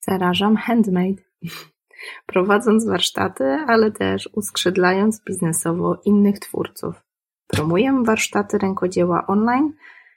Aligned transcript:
Zarażam 0.00 0.56
handmade. 0.56 1.22
Prowadząc 2.26 2.86
warsztaty, 2.86 3.44
ale 3.44 3.92
też 3.92 4.28
uskrzydlając 4.32 5.24
biznesowo 5.24 6.00
innych 6.04 6.38
twórców. 6.38 6.94
Promuję 7.46 8.02
warsztaty 8.04 8.58
rękodzieła 8.58 9.26
online 9.26 9.72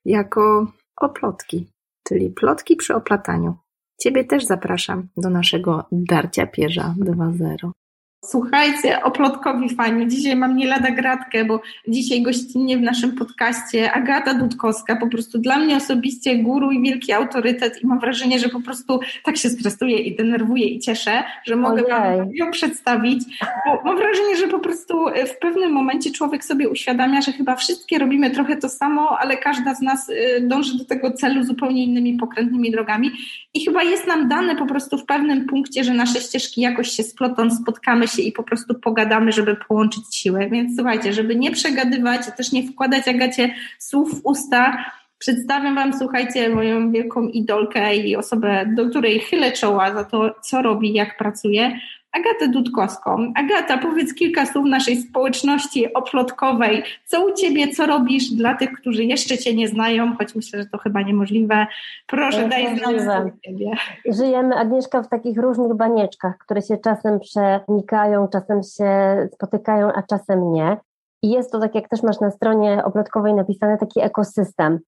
jako 0.06 0.72
oplotki, 0.96 1.72
czyli 2.04 2.30
plotki 2.30 2.76
przy 2.76 2.96
oplataniu. 2.96 3.58
Ciebie 4.02 4.24
też 4.24 4.46
zapraszam 4.46 5.08
do 5.18 5.30
naszego 5.30 5.86
Darcia 5.92 6.48
Pierza 6.48 6.96
2.0. 7.00 7.72
Słuchajcie, 8.26 9.04
oplotkowi 9.04 9.76
fani. 9.76 10.08
Dzisiaj 10.08 10.36
mam 10.36 10.58
nie 10.58 10.68
lada 10.68 10.92
gratkę, 10.92 11.46
bo 11.46 11.62
dzisiaj 11.88 12.22
gościnnie 12.22 12.78
w 12.78 12.82
naszym 12.82 13.16
podcaście 13.16 13.92
Agata 13.92 14.34
Dudkowska, 14.34 14.96
po 14.96 15.08
prostu 15.08 15.40
dla 15.40 15.58
mnie 15.58 15.78
osobiście 15.78 16.36
guru 16.36 16.72
i 16.72 16.82
wielki 16.82 17.14
autorytet 17.14 17.84
i 17.84 17.88
mam 17.88 18.00
wrażenie, 18.00 18.40
że 18.40 18.50
po 18.50 18.62
prostu 18.62 19.00
tak 19.24 19.38
się 19.38 19.50
stresuję 19.50 19.98
i 19.98 20.16
denerwuję 20.16 20.66
i 20.66 20.80
cieszę, 20.80 21.24
że 21.46 21.56
mogę. 21.56 21.84
Wam 21.84 22.30
ją 22.34 22.52
przedstawić, 22.52 23.24
bo 23.66 23.82
mam 23.86 23.98
wrażenie, 23.98 24.38
że 24.38 24.48
po 24.48 24.60
prostu 24.60 25.06
w 25.36 25.40
pewnym 25.40 25.72
momencie 25.72 26.12
człowiek 26.12 26.46
sobie 26.46 26.70
uświadamia, 26.70 27.22
że 27.22 27.32
chyba 27.32 27.56
wszystkie 27.56 28.00
robimy 28.00 28.32
trochę 28.32 28.58
to 28.58 28.70
samo, 28.70 29.18
ale 29.20 29.38
każda 29.38 29.76
z 29.76 29.82
nas 29.82 30.10
y, 30.10 30.42
dąży 30.42 30.78
do 30.78 30.86
tego 30.86 31.12
celu 31.12 31.44
zupełnie 31.44 31.84
innymi 31.84 32.14
pokrętnymi 32.14 32.72
drogami 32.72 33.12
i 33.54 33.66
chyba 33.66 33.84
jest 33.84 34.08
nam 34.08 34.28
dane 34.28 34.56
po 34.56 34.66
prostu 34.66 34.98
w 34.98 35.06
pewnym 35.06 35.46
punkcie, 35.46 35.84
że 35.84 35.94
nasze 35.94 36.22
ścieżki 36.22 36.62
jakoś 36.62 36.90
się 36.90 37.04
splotą, 37.04 37.52
spotkamy 37.52 38.09
się 38.10 38.22
i 38.22 38.32
po 38.32 38.44
prostu 38.44 38.76
pogadamy, 38.76 39.32
żeby 39.32 39.56
połączyć 39.56 40.16
siłę. 40.16 40.50
Więc 40.50 40.76
słuchajcie, 40.76 41.14
żeby 41.14 41.36
nie 41.36 41.52
przegadywać, 41.52 42.22
też 42.38 42.52
nie 42.52 42.64
wkładać 42.68 43.08
Agacie 43.08 43.56
słów 43.80 44.22
w 44.22 44.26
usta, 44.26 44.86
Przedstawiam 45.20 45.76
Wam, 45.76 45.94
słuchajcie, 45.94 46.50
moją 46.50 46.92
wielką 46.92 47.28
idolkę 47.28 47.96
i 47.96 48.16
osobę, 48.16 48.66
do 48.76 48.90
której 48.90 49.20
chylę 49.20 49.52
czoła 49.52 49.94
za 49.94 50.04
to, 50.04 50.36
co 50.42 50.62
robi, 50.62 50.94
jak 50.94 51.18
pracuje. 51.18 51.80
Agatę 52.12 52.48
Dudkowską. 52.48 53.34
Agata, 53.36 53.78
powiedz 53.78 54.14
kilka 54.14 54.46
słów 54.46 54.66
naszej 54.66 54.98
społeczności 54.98 55.94
oplotkowej. 55.94 56.84
Co 57.06 57.26
u 57.26 57.34
Ciebie, 57.34 57.68
co 57.68 57.86
robisz 57.86 58.30
dla 58.30 58.56
tych, 58.56 58.72
którzy 58.72 59.04
jeszcze 59.04 59.38
Cię 59.38 59.56
nie 59.56 59.68
znają, 59.68 60.16
choć 60.18 60.36
myślę, 60.36 60.60
że 60.60 60.66
to 60.66 60.78
chyba 60.78 61.02
niemożliwe. 61.02 61.68
Proszę, 62.08 62.48
daj 62.48 62.80
znać 62.80 63.34
Ciebie. 63.46 63.72
Żyjemy, 64.06 64.56
Agnieszka, 64.56 65.04
w 65.04 65.10
takich 65.10 65.38
różnych 65.38 65.74
banieczkach, 65.74 66.38
które 66.38 66.62
się 66.62 66.78
czasem 66.78 67.20
przenikają, 67.20 68.28
czasem 68.28 68.64
się 68.64 68.90
spotykają, 69.34 69.94
a 69.94 70.04
czasem 70.04 70.54
nie. 70.54 70.78
I 71.24 71.30
jest 71.30 71.52
to, 71.52 71.60
tak 71.60 71.76
jak 71.76 71.90
też 71.90 72.04
masz 72.04 72.20
na 72.20 72.32
stronie 72.32 72.84
oplotkowej 72.84 73.34
napisane, 73.34 73.78
taki 73.78 74.02
ekosystem. 74.02 74.80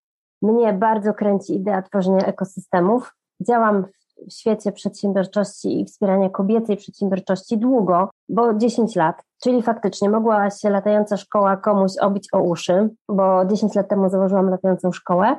Mnie 0.42 0.72
bardzo 0.72 1.14
kręci 1.14 1.54
idea 1.54 1.82
tworzenia 1.82 2.26
ekosystemów. 2.26 3.14
Działam 3.40 3.84
w 4.28 4.32
świecie 4.32 4.72
przedsiębiorczości 4.72 5.80
i 5.80 5.84
wspierania 5.84 6.30
kobiecej 6.30 6.76
przedsiębiorczości 6.76 7.58
długo, 7.58 8.10
bo 8.28 8.54
10 8.54 8.96
lat, 8.96 9.22
czyli 9.42 9.62
faktycznie 9.62 10.10
mogła 10.10 10.50
się 10.50 10.70
latająca 10.70 11.16
szkoła 11.16 11.56
komuś 11.56 11.92
obić 12.00 12.28
o 12.32 12.40
uszy, 12.40 12.90
bo 13.08 13.44
10 13.44 13.74
lat 13.74 13.88
temu 13.88 14.10
założyłam 14.10 14.50
latającą 14.50 14.92
szkołę. 14.92 15.36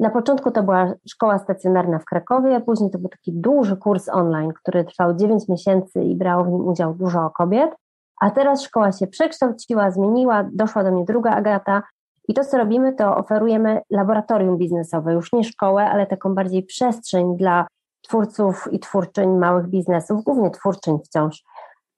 Na 0.00 0.10
początku 0.10 0.50
to 0.50 0.62
była 0.62 0.92
szkoła 1.08 1.38
stacjonarna 1.38 1.98
w 1.98 2.04
Krakowie, 2.04 2.60
później 2.60 2.90
to 2.90 2.98
był 2.98 3.08
taki 3.08 3.32
duży 3.32 3.76
kurs 3.76 4.08
online, 4.08 4.52
który 4.52 4.84
trwał 4.84 5.16
9 5.16 5.48
miesięcy 5.48 6.02
i 6.02 6.16
brało 6.16 6.44
w 6.44 6.48
nim 6.48 6.68
udział 6.68 6.94
dużo 6.94 7.30
kobiet. 7.30 7.70
A 8.20 8.30
teraz 8.30 8.62
szkoła 8.62 8.92
się 8.92 9.06
przekształciła, 9.06 9.90
zmieniła, 9.90 10.44
doszła 10.52 10.84
do 10.84 10.92
mnie 10.92 11.04
druga 11.04 11.30
Agata, 11.30 11.82
i 12.28 12.34
to, 12.34 12.44
co 12.44 12.58
robimy, 12.58 12.92
to 12.92 13.16
oferujemy 13.16 13.80
laboratorium 13.90 14.58
biznesowe, 14.58 15.12
już 15.12 15.32
nie 15.32 15.44
szkołę, 15.44 15.90
ale 15.90 16.06
taką 16.06 16.34
bardziej 16.34 16.62
przestrzeń 16.62 17.36
dla 17.36 17.66
twórców 18.02 18.68
i 18.72 18.78
twórczyń 18.78 19.38
małych 19.38 19.68
biznesów, 19.68 20.24
głównie 20.24 20.50
twórczyń 20.50 20.98
wciąż. 21.04 21.42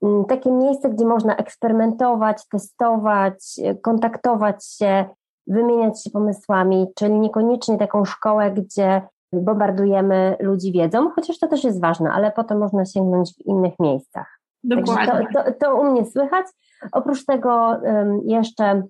Mm, 0.02 0.24
takie 0.24 0.52
miejsce, 0.52 0.90
gdzie 0.90 1.04
można 1.04 1.36
eksperymentować, 1.36 2.48
testować, 2.48 3.60
kontaktować 3.82 4.66
się, 4.66 5.04
wymieniać 5.46 6.04
się 6.04 6.10
pomysłami, 6.10 6.86
czyli 6.94 7.18
niekoniecznie 7.18 7.78
taką 7.78 8.04
szkołę, 8.04 8.50
gdzie 8.50 9.02
bombardujemy 9.32 10.36
ludzi 10.40 10.72
wiedzą, 10.72 11.10
chociaż 11.10 11.38
to 11.38 11.48
też 11.48 11.64
jest 11.64 11.80
ważne, 11.80 12.10
ale 12.12 12.32
potem 12.32 12.58
można 12.58 12.84
sięgnąć 12.84 13.34
w 13.34 13.46
innych 13.46 13.74
miejscach. 13.80 14.40
Dokładnie. 14.64 15.26
To, 15.34 15.44
to, 15.44 15.52
to, 15.52 15.76
u 15.76 15.84
mnie 15.84 16.06
słychać. 16.06 16.46
Oprócz 16.92 17.24
tego 17.24 17.76
um, 17.82 18.20
jeszcze 18.24 18.82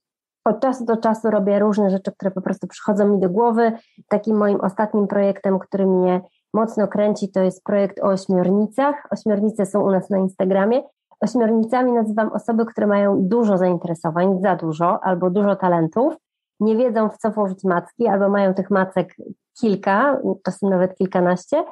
od 0.45 0.61
czasu 0.61 0.85
do 0.85 0.97
czasu 0.97 1.31
robię 1.31 1.59
różne 1.59 1.91
rzeczy, 1.91 2.13
które 2.13 2.31
po 2.31 2.41
prostu 2.41 2.67
przychodzą 2.67 3.09
mi 3.09 3.21
do 3.21 3.31
głowy. 3.31 3.73
Takim 4.09 4.37
moim 4.37 4.61
ostatnim 4.61 5.07
projektem, 5.07 5.59
który 5.59 5.87
mnie 5.87 6.21
mocno 6.55 6.89
kręci, 6.89 7.33
to 7.33 7.43
jest 7.43 7.65
projekt 7.65 7.99
o 7.99 8.07
ośmiornicach. 8.07 8.95
Ośmiornice 9.11 9.67
są 9.67 9.81
u 9.81 9.91
nas 9.91 10.11
na 10.11 10.19
Instagramie. 10.19 10.83
Ośmiornicami 11.21 11.93
nazywam 11.93 12.33
osoby, 12.33 12.67
które 12.67 12.87
mają 12.87 13.29
dużo 13.29 13.59
zainteresowań, 13.59 14.41
za 14.41 14.57
dużo 14.57 15.05
albo 15.05 15.31
dużo 15.31 15.57
talentów, 15.57 16.17
nie 16.61 16.77
wiedzą 16.77 17.09
w 17.09 17.19
co 17.19 17.31
włożyć 17.31 17.65
macki, 17.65 18.07
albo 18.07 18.29
mają 18.29 18.55
tych 18.55 18.71
macek 18.71 19.15
kilka, 19.61 20.21
czasem 20.45 20.71
nawet 20.71 20.95
kilkanaście. 20.99 21.65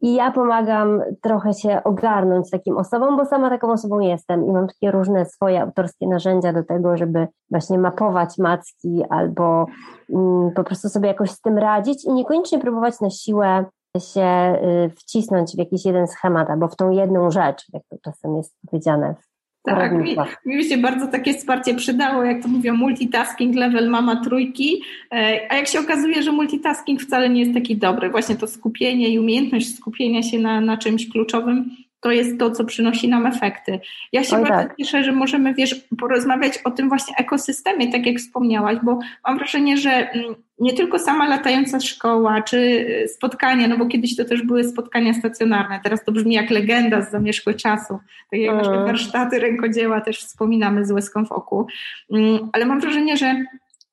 I 0.00 0.14
ja 0.14 0.32
pomagam 0.32 1.02
trochę 1.22 1.54
się 1.54 1.84
ogarnąć 1.84 2.50
takim 2.50 2.76
osobom, 2.76 3.16
bo 3.16 3.24
sama 3.24 3.50
taką 3.50 3.72
osobą 3.72 4.00
jestem 4.00 4.46
i 4.46 4.52
mam 4.52 4.68
takie 4.68 4.90
różne 4.90 5.24
swoje 5.26 5.62
autorskie 5.62 6.08
narzędzia 6.08 6.52
do 6.52 6.64
tego, 6.64 6.96
żeby 6.96 7.28
właśnie 7.50 7.78
mapować 7.78 8.38
macki 8.38 9.02
albo 9.10 9.66
mm, 10.10 10.50
po 10.56 10.64
prostu 10.64 10.88
sobie 10.88 11.08
jakoś 11.08 11.30
z 11.30 11.40
tym 11.40 11.58
radzić 11.58 12.04
i 12.04 12.12
niekoniecznie 12.12 12.58
próbować 12.58 13.00
na 13.00 13.10
siłę 13.10 13.64
się 13.98 14.58
y, 14.86 14.90
wcisnąć 14.90 15.54
w 15.54 15.58
jakiś 15.58 15.84
jeden 15.84 16.06
schemat 16.06 16.50
albo 16.50 16.68
w 16.68 16.76
tą 16.76 16.90
jedną 16.90 17.30
rzecz, 17.30 17.66
jak 17.72 17.82
to 17.90 17.96
czasem 18.02 18.36
jest 18.36 18.56
powiedziane 18.70 19.14
w 19.14 19.31
tak, 19.62 19.92
mi, 19.92 20.56
mi 20.56 20.64
się 20.64 20.78
bardzo 20.78 21.06
takie 21.06 21.34
wsparcie 21.34 21.74
przydało, 21.74 22.24
jak 22.24 22.42
to 22.42 22.48
mówią, 22.48 22.76
multitasking 22.76 23.56
level 23.56 23.90
mama 23.90 24.24
trójki, 24.24 24.82
e, 25.12 25.40
a 25.48 25.56
jak 25.56 25.68
się 25.68 25.80
okazuje, 25.80 26.22
że 26.22 26.32
multitasking 26.32 27.02
wcale 27.02 27.28
nie 27.28 27.40
jest 27.40 27.54
taki 27.54 27.76
dobry, 27.76 28.10
właśnie 28.10 28.36
to 28.36 28.46
skupienie 28.46 29.08
i 29.08 29.18
umiejętność 29.18 29.76
skupienia 29.76 30.22
się 30.22 30.38
na, 30.38 30.60
na 30.60 30.76
czymś 30.76 31.08
kluczowym 31.08 31.70
to 32.02 32.10
jest 32.10 32.38
to, 32.38 32.50
co 32.50 32.64
przynosi 32.64 33.08
nam 33.08 33.26
efekty. 33.26 33.80
Ja 34.12 34.24
się 34.24 34.36
Oj, 34.36 34.42
bardzo 34.42 34.68
tak. 34.68 34.76
cieszę, 34.76 35.04
że 35.04 35.12
możemy, 35.12 35.54
wiesz, 35.54 35.74
porozmawiać 35.98 36.58
o 36.64 36.70
tym 36.70 36.88
właśnie 36.88 37.16
ekosystemie, 37.16 37.92
tak 37.92 38.06
jak 38.06 38.16
wspomniałaś, 38.16 38.78
bo 38.82 38.98
mam 39.26 39.38
wrażenie, 39.38 39.76
że 39.76 39.90
mm, 39.90 40.34
nie 40.58 40.72
tylko 40.72 40.98
sama 40.98 41.28
latająca 41.28 41.80
szkoła, 41.80 42.42
czy 42.42 42.56
y, 42.58 43.08
spotkania, 43.08 43.68
no 43.68 43.78
bo 43.78 43.86
kiedyś 43.86 44.16
to 44.16 44.24
też 44.24 44.42
były 44.42 44.64
spotkania 44.64 45.14
stacjonarne, 45.14 45.80
teraz 45.82 46.04
to 46.04 46.12
brzmi 46.12 46.34
jak 46.34 46.50
legenda 46.50 47.02
z 47.02 47.10
zamierzchłych 47.10 47.56
czasu, 47.56 47.98
tak 48.30 48.40
jak 48.40 48.56
nasze 48.56 48.72
mm. 48.72 48.86
warsztaty 48.86 49.38
rękodzieła 49.38 50.00
też 50.00 50.18
wspominamy 50.18 50.84
z 50.84 50.90
łezką 50.90 51.26
w 51.26 51.32
oku, 51.32 51.66
mm, 52.12 52.50
ale 52.52 52.66
mam 52.66 52.80
wrażenie, 52.80 53.16
że 53.16 53.44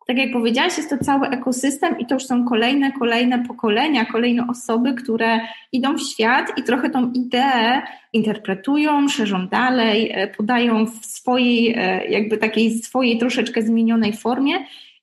tak 0.09 0.17
jak 0.17 0.31
powiedziałaś, 0.31 0.77
jest 0.77 0.89
to 0.89 0.97
cały 0.97 1.27
ekosystem 1.27 1.99
i 1.99 2.05
to 2.05 2.13
już 2.13 2.25
są 2.25 2.45
kolejne, 2.45 2.91
kolejne 2.91 3.43
pokolenia, 3.43 4.05
kolejne 4.05 4.47
osoby, 4.47 4.93
które 4.93 5.39
idą 5.71 5.97
w 5.97 6.01
świat 6.01 6.57
i 6.57 6.63
trochę 6.63 6.89
tą 6.89 7.11
ideę 7.11 7.81
interpretują, 8.13 9.09
szerzą 9.09 9.47
dalej, 9.47 10.11
e, 10.13 10.27
podają 10.27 10.85
w 10.85 11.05
swojej, 11.05 11.73
e, 11.77 12.05
jakby 12.05 12.37
takiej 12.37 12.79
swojej 12.79 13.17
troszeczkę 13.17 13.61
zmienionej 13.61 14.13
formie 14.13 14.53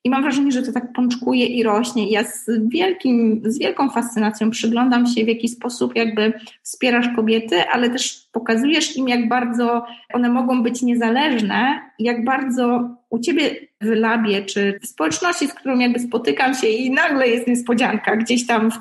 i 0.06 0.10
mam 0.10 0.22
wrażenie, 0.22 0.52
że 0.52 0.62
to 0.62 0.72
tak 0.72 0.92
pączkuje 0.92 1.46
i 1.46 1.62
rośnie. 1.62 2.08
I 2.08 2.10
ja 2.10 2.24
z, 2.24 2.50
wielkim, 2.68 3.42
z 3.44 3.58
wielką 3.58 3.90
fascynacją 3.90 4.50
przyglądam 4.50 5.06
się, 5.06 5.24
w 5.24 5.28
jaki 5.28 5.48
sposób 5.48 5.96
jakby 5.96 6.32
wspierasz 6.62 7.08
kobiety, 7.16 7.68
ale 7.72 7.90
też 7.90 8.28
pokazujesz 8.32 8.96
im, 8.96 9.08
jak 9.08 9.28
bardzo 9.28 9.86
one 10.14 10.28
mogą 10.28 10.62
być 10.62 10.82
niezależne, 10.82 11.80
jak 11.98 12.24
bardzo 12.24 12.90
u 13.10 13.18
ciebie 13.18 13.56
w 13.80 13.86
labie, 13.86 14.42
czy 14.42 14.78
w 14.82 14.86
społeczności, 14.86 15.48
z 15.48 15.54
którą 15.54 15.78
jakby 15.78 15.98
spotykam 15.98 16.54
się 16.54 16.66
i 16.66 16.90
nagle 16.90 17.28
jest 17.28 17.46
niespodzianka, 17.46 18.16
gdzieś 18.16 18.46
tam 18.46 18.70
w, 18.70 18.74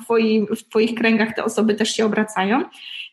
w 0.56 0.68
twoich 0.68 0.94
kręgach 0.94 1.34
te 1.34 1.44
osoby 1.44 1.74
też 1.74 1.96
się 1.96 2.04
obracają, 2.04 2.62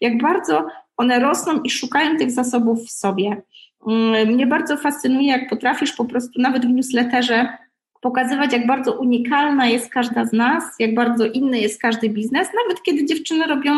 jak 0.01 0.21
bardzo 0.21 0.67
one 0.97 1.19
rosną 1.19 1.61
i 1.61 1.69
szukają 1.69 2.17
tych 2.17 2.31
zasobów 2.31 2.85
w 2.85 2.91
sobie. 2.91 3.41
Mm, 3.87 4.27
mnie 4.27 4.47
bardzo 4.47 4.77
fascynuje, 4.77 5.27
jak 5.27 5.49
potrafisz 5.49 5.91
po 5.93 6.05
prostu 6.05 6.41
nawet 6.41 6.65
w 6.65 6.69
newsletterze 6.69 7.62
pokazywać, 8.03 8.53
jak 8.53 8.67
bardzo 8.67 8.91
unikalna 8.93 9.67
jest 9.67 9.89
każda 9.89 10.25
z 10.25 10.33
nas, 10.33 10.63
jak 10.79 10.95
bardzo 10.95 11.25
inny 11.25 11.59
jest 11.59 11.81
każdy 11.81 12.09
biznes, 12.09 12.47
nawet 12.63 12.83
kiedy 12.83 13.05
dziewczyny 13.05 13.47
robią 13.47 13.71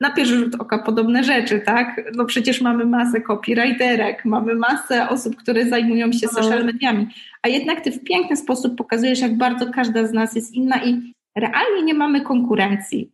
na 0.00 0.10
pierwszy 0.10 0.38
rzut 0.38 0.54
oka 0.58 0.78
podobne 0.78 1.24
rzeczy, 1.24 1.60
tak? 1.60 2.00
No 2.14 2.24
przecież 2.24 2.60
mamy 2.60 2.86
masę 2.86 3.20
copywriterek, 3.20 4.24
mamy 4.24 4.54
masę 4.54 5.08
osób, 5.08 5.36
które 5.36 5.68
zajmują 5.68 6.12
się 6.12 6.26
no. 6.26 6.42
social 6.42 6.64
mediami, 6.64 7.06
a 7.42 7.48
jednak 7.48 7.80
ty 7.80 7.92
w 7.92 8.04
piękny 8.04 8.36
sposób 8.36 8.76
pokazujesz, 8.76 9.20
jak 9.20 9.36
bardzo 9.36 9.72
każda 9.72 10.06
z 10.06 10.12
nas 10.12 10.34
jest 10.34 10.54
inna 10.54 10.84
i 10.84 11.12
realnie 11.36 11.82
nie 11.82 11.94
mamy 11.94 12.20
konkurencji. 12.20 13.12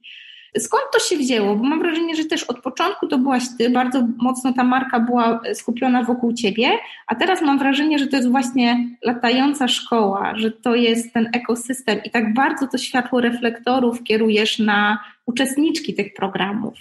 Skąd 0.59 0.83
to 0.93 0.99
się 0.99 1.17
wzięło? 1.17 1.57
Bo 1.57 1.65
mam 1.65 1.79
wrażenie, 1.79 2.15
że 2.15 2.25
też 2.25 2.45
od 2.45 2.61
początku 2.61 3.07
to 3.07 3.19
byłaś 3.19 3.43
ty, 3.59 3.71
bardzo 3.71 4.03
mocno 4.17 4.53
ta 4.53 4.65
marka 4.65 5.01
była 5.01 5.41
skupiona 5.55 6.03
wokół 6.03 6.33
ciebie, 6.33 6.69
a 7.07 7.15
teraz 7.15 7.43
mam 7.43 7.59
wrażenie, 7.59 7.99
że 7.99 8.07
to 8.07 8.17
jest 8.17 8.31
właśnie 8.31 8.89
latająca 9.03 9.69
szkoła, 9.69 10.33
że 10.37 10.51
to 10.51 10.75
jest 10.75 11.15
ten 11.15 11.31
ekosystem 11.33 11.99
i 12.05 12.11
tak 12.11 12.35
bardzo 12.35 12.67
to 12.67 12.79
światło 12.79 13.21
reflektorów 13.21 14.03
kierujesz 14.03 14.59
na 14.59 14.99
uczestniczki 15.27 15.95
tych 15.95 16.15
programów. 16.15 16.75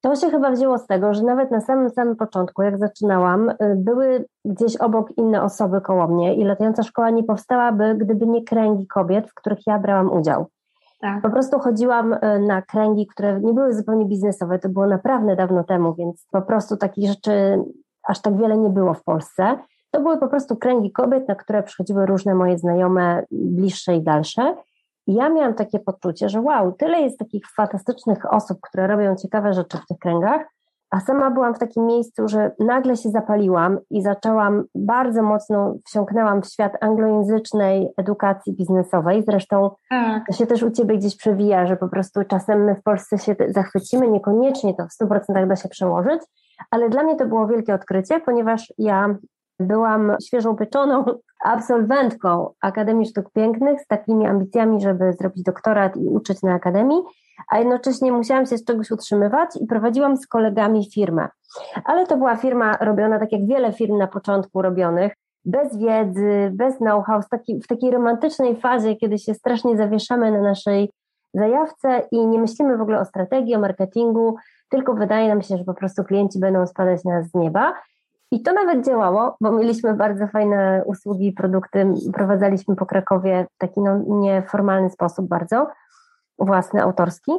To 0.00 0.16
się 0.16 0.30
chyba 0.30 0.50
wzięło 0.50 0.78
z 0.78 0.86
tego, 0.86 1.14
że 1.14 1.22
nawet 1.22 1.50
na 1.50 1.60
samym 1.60 1.90
samym 1.90 2.16
początku, 2.16 2.62
jak 2.62 2.78
zaczynałam, 2.78 3.48
y, 3.48 3.54
były 3.76 4.24
gdzieś 4.44 4.76
obok 4.76 5.18
inne 5.18 5.42
osoby 5.42 5.80
koło 5.80 6.08
mnie 6.08 6.34
i 6.34 6.44
latająca 6.44 6.82
szkoła 6.82 7.10
nie 7.10 7.24
powstałaby, 7.24 7.94
gdyby 7.98 8.26
nie 8.26 8.44
kręgi 8.44 8.86
kobiet, 8.86 9.30
w 9.30 9.34
których 9.34 9.66
ja 9.66 9.78
brałam 9.78 10.12
udział. 10.12 10.46
Tak. 11.00 11.22
Po 11.22 11.30
prostu 11.30 11.58
chodziłam 11.58 12.12
y, 12.12 12.18
na 12.38 12.62
kręgi, 12.62 13.06
które 13.06 13.40
nie 13.40 13.52
były 13.52 13.74
zupełnie 13.74 14.04
biznesowe, 14.04 14.58
to 14.58 14.68
było 14.68 14.86
naprawdę 14.86 15.36
dawno 15.36 15.64
temu, 15.64 15.94
więc 15.94 16.26
po 16.30 16.42
prostu 16.42 16.76
takich 16.76 17.08
rzeczy 17.08 17.64
aż 18.08 18.20
tak 18.20 18.36
wiele 18.36 18.58
nie 18.58 18.68
było 18.68 18.94
w 18.94 19.04
Polsce. 19.04 19.58
To 19.90 20.00
były 20.00 20.18
po 20.18 20.28
prostu 20.28 20.56
kręgi 20.56 20.92
kobiet, 20.92 21.28
na 21.28 21.34
które 21.34 21.62
przychodziły 21.62 22.06
różne 22.06 22.34
moje 22.34 22.58
znajome, 22.58 23.22
bliższe 23.30 23.96
i 23.96 24.02
dalsze. 24.02 24.56
I 25.06 25.14
ja 25.14 25.28
miałam 25.28 25.54
takie 25.54 25.78
poczucie, 25.78 26.28
że 26.28 26.40
wow, 26.40 26.72
tyle 26.72 27.00
jest 27.00 27.18
takich 27.18 27.50
fantastycznych 27.56 28.32
osób, 28.32 28.58
które 28.60 28.86
robią 28.86 29.16
ciekawe 29.16 29.52
rzeczy 29.52 29.78
w 29.78 29.86
tych 29.86 29.98
kręgach, 29.98 30.42
a 30.90 31.00
sama 31.00 31.30
byłam 31.30 31.54
w 31.54 31.58
takim 31.58 31.86
miejscu, 31.86 32.28
że 32.28 32.50
nagle 32.58 32.96
się 32.96 33.10
zapaliłam 33.10 33.78
i 33.90 34.02
zaczęłam 34.02 34.64
bardzo 34.74 35.22
mocno, 35.22 35.74
wsiąknęłam 35.86 36.42
w 36.42 36.46
świat 36.46 36.72
anglojęzycznej 36.80 37.88
edukacji 37.96 38.52
biznesowej. 38.56 39.22
Zresztą 39.26 39.70
tak. 39.90 40.22
to 40.26 40.32
się 40.32 40.46
też 40.46 40.62
u 40.62 40.70
Ciebie 40.70 40.98
gdzieś 40.98 41.16
przewija, 41.16 41.66
że 41.66 41.76
po 41.76 41.88
prostu 41.88 42.24
czasem 42.24 42.64
my 42.64 42.74
w 42.74 42.82
Polsce 42.82 43.18
się 43.18 43.36
zachwycimy, 43.48 44.08
niekoniecznie 44.08 44.74
to 44.74 44.86
w 44.86 45.04
100% 45.04 45.46
da 45.46 45.56
się 45.56 45.68
przełożyć, 45.68 46.22
ale 46.70 46.88
dla 46.88 47.02
mnie 47.02 47.16
to 47.16 47.26
było 47.26 47.46
wielkie 47.46 47.74
odkrycie, 47.74 48.20
ponieważ 48.20 48.72
ja 48.78 49.14
byłam 49.60 50.16
świeżą 50.26 50.56
pieczoną 50.56 51.04
absolwentką 51.44 52.50
Akademii 52.60 53.06
Sztuk 53.06 53.30
Pięknych 53.32 53.80
z 53.80 53.86
takimi 53.86 54.26
ambicjami, 54.26 54.80
żeby 54.80 55.12
zrobić 55.12 55.42
doktorat 55.42 55.96
i 55.96 56.08
uczyć 56.08 56.42
na 56.42 56.54
Akademii, 56.54 57.02
a 57.48 57.58
jednocześnie 57.58 58.12
musiałam 58.12 58.46
się 58.46 58.58
z 58.58 58.64
czegoś 58.64 58.90
utrzymywać 58.90 59.50
i 59.60 59.66
prowadziłam 59.66 60.16
z 60.16 60.26
kolegami 60.26 60.90
firmę. 60.94 61.28
Ale 61.84 62.06
to 62.06 62.16
była 62.16 62.36
firma 62.36 62.76
robiona 62.80 63.18
tak 63.18 63.32
jak 63.32 63.46
wiele 63.46 63.72
firm 63.72 63.98
na 63.98 64.06
początku 64.06 64.62
robionych, 64.62 65.12
bez 65.44 65.78
wiedzy, 65.78 66.50
bez 66.54 66.76
know-how, 66.76 67.22
w 67.62 67.66
takiej 67.68 67.90
romantycznej 67.90 68.56
fazie, 68.56 68.96
kiedy 68.96 69.18
się 69.18 69.34
strasznie 69.34 69.76
zawieszamy 69.76 70.32
na 70.32 70.40
naszej 70.40 70.90
zajawce 71.34 72.02
i 72.10 72.26
nie 72.26 72.38
myślimy 72.38 72.76
w 72.76 72.80
ogóle 72.80 73.00
o 73.00 73.04
strategii, 73.04 73.54
o 73.54 73.60
marketingu, 73.60 74.36
tylko 74.68 74.94
wydaje 74.94 75.28
nam 75.28 75.42
się, 75.42 75.56
że 75.56 75.64
po 75.64 75.74
prostu 75.74 76.04
klienci 76.04 76.40
będą 76.40 76.66
spadać 76.66 77.04
na 77.04 77.18
nas 77.18 77.30
z 77.30 77.34
nieba. 77.34 77.74
I 78.32 78.42
to 78.42 78.52
nawet 78.52 78.86
działało, 78.86 79.36
bo 79.40 79.52
mieliśmy 79.52 79.94
bardzo 79.94 80.26
fajne 80.26 80.82
usługi 80.86 81.32
produkty, 81.32 81.94
prowadzaliśmy 82.12 82.76
po 82.76 82.86
Krakowie 82.86 83.46
w 83.54 83.58
taki 83.58 83.80
no, 83.80 84.02
nieformalny 84.06 84.90
sposób 84.90 85.28
bardzo, 85.28 85.66
własny, 86.40 86.82
autorski, 86.82 87.32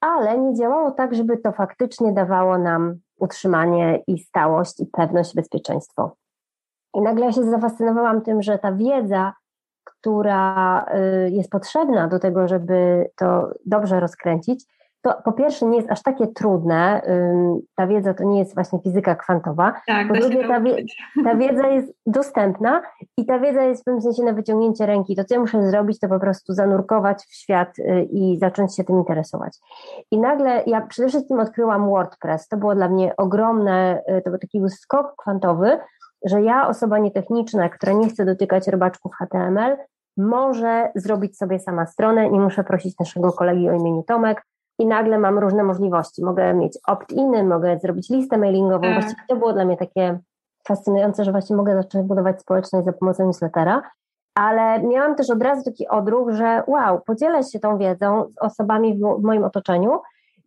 ale 0.00 0.38
nie 0.38 0.54
działało 0.54 0.90
tak, 0.90 1.14
żeby 1.14 1.38
to 1.38 1.52
faktycznie 1.52 2.12
dawało 2.12 2.58
nam 2.58 2.94
utrzymanie 3.18 4.02
i 4.06 4.18
stałość 4.18 4.80
i 4.80 4.86
pewność, 4.86 5.34
bezpieczeństwo. 5.34 6.16
I 6.94 7.00
nagle 7.00 7.32
się 7.32 7.42
zafascynowałam 7.42 8.22
tym, 8.22 8.42
że 8.42 8.58
ta 8.58 8.72
wiedza, 8.72 9.32
która 9.84 10.84
y, 11.26 11.30
jest 11.30 11.50
potrzebna 11.50 12.08
do 12.08 12.18
tego, 12.18 12.48
żeby 12.48 13.10
to 13.16 13.50
dobrze 13.66 14.00
rozkręcić, 14.00 14.64
to 15.06 15.22
po 15.24 15.32
pierwsze 15.32 15.66
nie 15.66 15.76
jest 15.76 15.90
aż 15.90 16.02
takie 16.02 16.26
trudne, 16.26 17.02
ta 17.76 17.86
wiedza 17.86 18.14
to 18.14 18.24
nie 18.24 18.38
jest 18.38 18.54
właśnie 18.54 18.78
fizyka 18.78 19.14
kwantowa, 19.14 19.72
tak, 19.86 20.08
po 20.08 20.14
drugie 20.14 20.48
ta, 20.48 20.60
wie, 20.60 20.76
ta, 21.24 21.34
wiedza 21.34 21.68
jest 21.68 21.92
dostępna 22.06 22.82
i 23.16 23.26
ta 23.26 23.38
wiedza 23.38 23.62
jest 23.62 23.82
w 23.82 23.84
pewnym 23.84 24.02
sensie 24.02 24.22
na 24.22 24.32
wyciągnięcie 24.32 24.86
ręki. 24.86 25.16
To, 25.16 25.24
co 25.24 25.34
ja 25.34 25.40
muszę 25.40 25.70
zrobić, 25.70 26.00
to 26.00 26.08
po 26.08 26.20
prostu 26.20 26.52
zanurkować 26.52 27.24
w 27.24 27.34
świat 27.34 27.78
y, 27.78 28.02
i 28.12 28.38
zacząć 28.38 28.76
się 28.76 28.84
tym 28.84 28.98
interesować. 28.98 29.58
I 30.10 30.18
nagle 30.18 30.62
ja 30.66 30.80
przede 30.80 31.08
wszystkim 31.08 31.40
odkryłam 31.40 31.88
WordPress. 31.88 32.48
To 32.48 32.56
było 32.56 32.74
dla 32.74 32.88
mnie 32.88 33.16
ogromne, 33.16 34.02
y, 34.18 34.22
to 34.22 34.30
był 34.30 34.38
taki 34.38 34.60
skok 34.68 35.14
kwantowy, 35.16 35.78
że 36.24 36.42
ja, 36.42 36.68
osoba 36.68 36.98
nietechniczna, 36.98 37.68
która 37.68 37.92
nie 37.92 38.08
chce 38.08 38.24
dotykać 38.24 38.68
robaczków 38.68 39.12
HTML, 39.14 39.76
może 40.16 40.90
zrobić 40.94 41.38
sobie 41.38 41.58
sama 41.58 41.86
stronę, 41.86 42.30
nie 42.30 42.40
muszę 42.40 42.64
prosić 42.64 42.98
naszego 42.98 43.32
kolegi 43.32 43.68
o 43.68 43.72
imieniu 43.72 44.02
Tomek, 44.02 44.42
i 44.78 44.86
nagle 44.86 45.18
mam 45.18 45.38
różne 45.38 45.62
możliwości. 45.62 46.24
Mogę 46.24 46.54
mieć 46.54 46.78
opt-iny, 46.88 47.44
mogę 47.44 47.78
zrobić 47.78 48.10
listę 48.10 48.38
mailingową. 48.38 48.82
Tak. 48.82 48.92
Właściwie 48.92 49.22
to 49.28 49.36
było 49.36 49.52
dla 49.52 49.64
mnie 49.64 49.76
takie 49.76 50.18
fascynujące, 50.68 51.24
że 51.24 51.32
właśnie 51.32 51.56
mogę 51.56 51.82
zacząć 51.82 52.06
budować 52.06 52.40
społeczność 52.40 52.84
za 52.84 52.92
pomocą 52.92 53.26
newslettera. 53.26 53.82
Ale 54.34 54.82
miałam 54.82 55.14
też 55.14 55.30
od 55.30 55.42
razu 55.42 55.64
taki 55.64 55.88
odruch, 55.88 56.30
że 56.30 56.62
wow, 56.66 57.00
podzielę 57.06 57.42
się 57.42 57.60
tą 57.60 57.78
wiedzą 57.78 58.24
z 58.28 58.38
osobami 58.40 58.98
w, 58.98 59.20
w 59.20 59.22
moim 59.22 59.44
otoczeniu, 59.44 59.98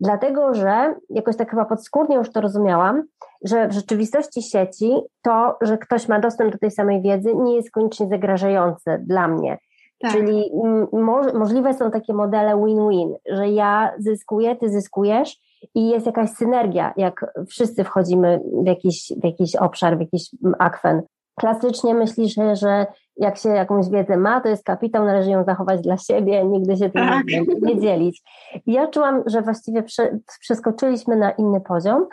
dlatego 0.02 0.54
że 0.54 0.96
jakoś 1.10 1.36
tak 1.38 1.50
chyba 1.50 1.66
podskórnie 1.66 2.16
już 2.16 2.32
to 2.32 2.42
rozumiałam, 2.42 3.04
że 3.44 3.68
w 3.68 3.72
rzeczywistości 3.72 4.42
sieci 4.42 4.96
to, 5.22 5.58
że 5.62 5.78
ktoś 5.78 6.08
ma 6.08 6.20
dostęp 6.20 6.52
do 6.52 6.58
tej 6.58 6.72
samej 6.72 7.02
wiedzy, 7.02 7.36
nie 7.36 7.56
jest 7.56 7.72
koniecznie 7.72 8.08
zagrażające 8.08 9.00
dla 9.00 9.28
mnie. 9.28 9.58
Tak. 10.00 10.12
Czyli 10.12 10.52
mo 10.94 11.22
możliwe 11.34 11.74
są 11.74 11.92
takie 11.92 12.14
modele 12.14 12.66
win-win, 12.66 13.16
że 13.30 13.50
ja 13.50 13.92
zyskuję, 13.98 14.56
ty 14.56 14.70
zyskujesz 14.70 15.38
i 15.76 15.90
jest 15.90 16.06
jakaś 16.06 16.30
synergia, 16.30 16.94
jak 16.98 17.26
wszyscy 17.50 17.84
wchodzimy 17.84 18.42
w 18.64 18.68
jakiś, 18.68 19.14
w 19.22 19.24
jakiś 19.24 19.56
obszar, 19.56 19.98
w 19.98 20.02
jakiś 20.02 20.30
akwen. 20.60 21.02
Klasycznie 21.40 21.94
myślisz, 21.94 22.36
że 22.54 22.86
jak 23.18 23.38
się 23.38 23.50
jakąś 23.50 23.90
wiedzę 23.90 24.18
ma, 24.18 24.42
to 24.42 24.50
jest 24.50 24.64
kapitał, 24.64 25.06
należy 25.06 25.30
ją 25.32 25.44
zachować 25.44 25.82
dla 25.82 25.98
siebie, 25.98 26.46
nigdy 26.46 26.78
się 26.78 26.90
tym 26.90 27.08
tak. 27.08 27.24
nie, 27.62 27.80
dzielić. 27.80 28.22
I 28.66 28.74
ja 28.74 28.88
czułam, 28.88 29.24
że 29.26 29.42
właściwie 29.42 29.84
prze, 29.84 30.20
przeskoczyliśmy 30.42 31.16
na 31.16 31.32
inny 31.32 31.62
poziom 31.62 32.08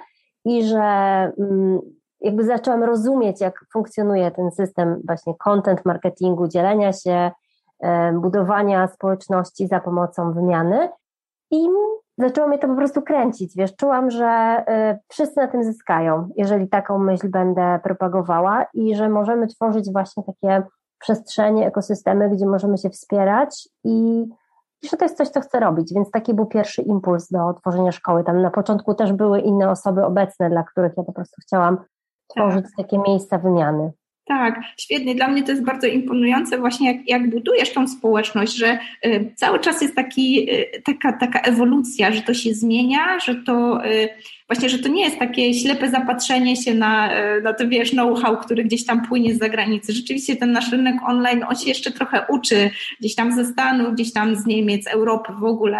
i 0.44 0.64
że 0.64 0.82
mm, 1.38 1.80
jakby 2.20 2.44
zaczęłam 2.44 2.84
rozumieć, 2.84 3.40
jak 3.40 3.64
funkcjonuje 3.72 4.30
ten 4.30 4.50
system 4.50 5.02
właśnie 5.06 5.34
content 5.44 5.84
marketingu, 5.84 6.48
dzielenia 6.48 6.92
się, 6.92 7.30
budowania 8.14 8.88
społeczności 8.88 9.66
za 9.66 9.80
pomocą 9.80 10.32
wymiany 10.32 10.88
i 11.50 11.68
zaczęło 12.18 12.48
mnie 12.48 12.58
to 12.58 12.68
po 12.68 12.76
prostu 12.76 13.02
kręcić, 13.02 13.56
wiesz, 13.56 13.76
czułam, 13.76 14.10
że 14.10 14.26
e, 14.26 14.98
wszyscy 15.08 15.40
na 15.40 15.48
tym 15.48 15.64
zyskają, 15.64 16.28
jeżeli 16.36 16.68
taką 16.68 16.98
myśl 16.98 17.30
będę 17.30 17.80
propagowała 17.82 18.66
i 18.74 18.94
że 18.94 19.08
możemy 19.08 19.46
tworzyć 19.46 19.92
właśnie 19.92 20.22
takie 20.22 20.62
przestrzenie, 20.98 21.66
ekosystemy, 21.66 22.30
gdzie 22.30 22.46
możemy 22.46 22.78
się 22.78 22.90
wspierać 22.90 23.68
i 23.84 24.24
że 24.90 24.96
to 24.96 25.04
jest 25.04 25.16
coś, 25.16 25.28
co 25.28 25.40
chcę 25.40 25.60
robić, 25.60 25.92
więc 25.94 26.10
taki 26.10 26.34
był 26.34 26.46
pierwszy 26.46 26.82
impuls 26.82 27.28
do 27.28 27.54
tworzenia 27.54 27.92
szkoły. 27.92 28.24
Tam 28.24 28.42
na 28.42 28.50
początku 28.50 28.94
też 28.94 29.12
były 29.12 29.40
inne 29.40 29.70
osoby 29.70 30.04
obecne, 30.04 30.50
dla 30.50 30.62
których 30.62 30.92
ja 30.96 31.02
po 31.04 31.12
prostu 31.12 31.36
chciałam 31.42 31.78
tworzyć 32.28 32.64
tak. 32.64 32.72
takie 32.76 32.98
miejsca 32.98 33.38
wymiany. 33.38 33.92
Tak, 34.28 34.60
świetnie. 34.76 35.14
Dla 35.14 35.28
mnie 35.28 35.42
to 35.42 35.50
jest 35.50 35.64
bardzo 35.64 35.86
imponujące 35.86 36.58
właśnie, 36.58 36.92
jak, 36.92 37.08
jak 37.08 37.30
budujesz 37.30 37.72
tą 37.72 37.88
społeczność, 37.88 38.56
że 38.56 38.78
y, 39.06 39.32
cały 39.36 39.60
czas 39.60 39.82
jest 39.82 39.94
taki, 39.94 40.50
y, 40.50 40.82
taka, 40.84 41.12
taka 41.12 41.40
ewolucja, 41.40 42.12
że 42.12 42.22
to 42.22 42.34
się 42.34 42.54
zmienia, 42.54 43.18
że 43.18 43.34
to 43.34 43.86
y, 43.86 44.08
właśnie, 44.48 44.68
że 44.68 44.78
to 44.78 44.88
nie 44.88 45.04
jest 45.04 45.18
takie 45.18 45.54
ślepe 45.54 45.90
zapatrzenie 45.90 46.56
się 46.56 46.74
na, 46.74 47.20
y, 47.36 47.42
na 47.42 47.54
to, 47.54 47.68
wiesz, 47.68 47.90
know-how, 47.90 48.38
który 48.38 48.64
gdzieś 48.64 48.86
tam 48.86 49.06
płynie 49.06 49.34
z 49.34 49.38
zagranicy. 49.38 49.92
Rzeczywiście 49.92 50.36
ten 50.36 50.52
nasz 50.52 50.72
rynek 50.72 50.96
online, 51.06 51.44
on 51.48 51.56
się 51.56 51.68
jeszcze 51.68 51.90
trochę 51.90 52.26
uczy 52.28 52.70
gdzieś 53.00 53.14
tam 53.14 53.32
ze 53.32 53.44
Stanów, 53.44 53.94
gdzieś 53.94 54.12
tam 54.12 54.36
z 54.36 54.46
Niemiec, 54.46 54.86
Europy 54.86 55.32
w 55.40 55.44
ogóle, 55.44 55.78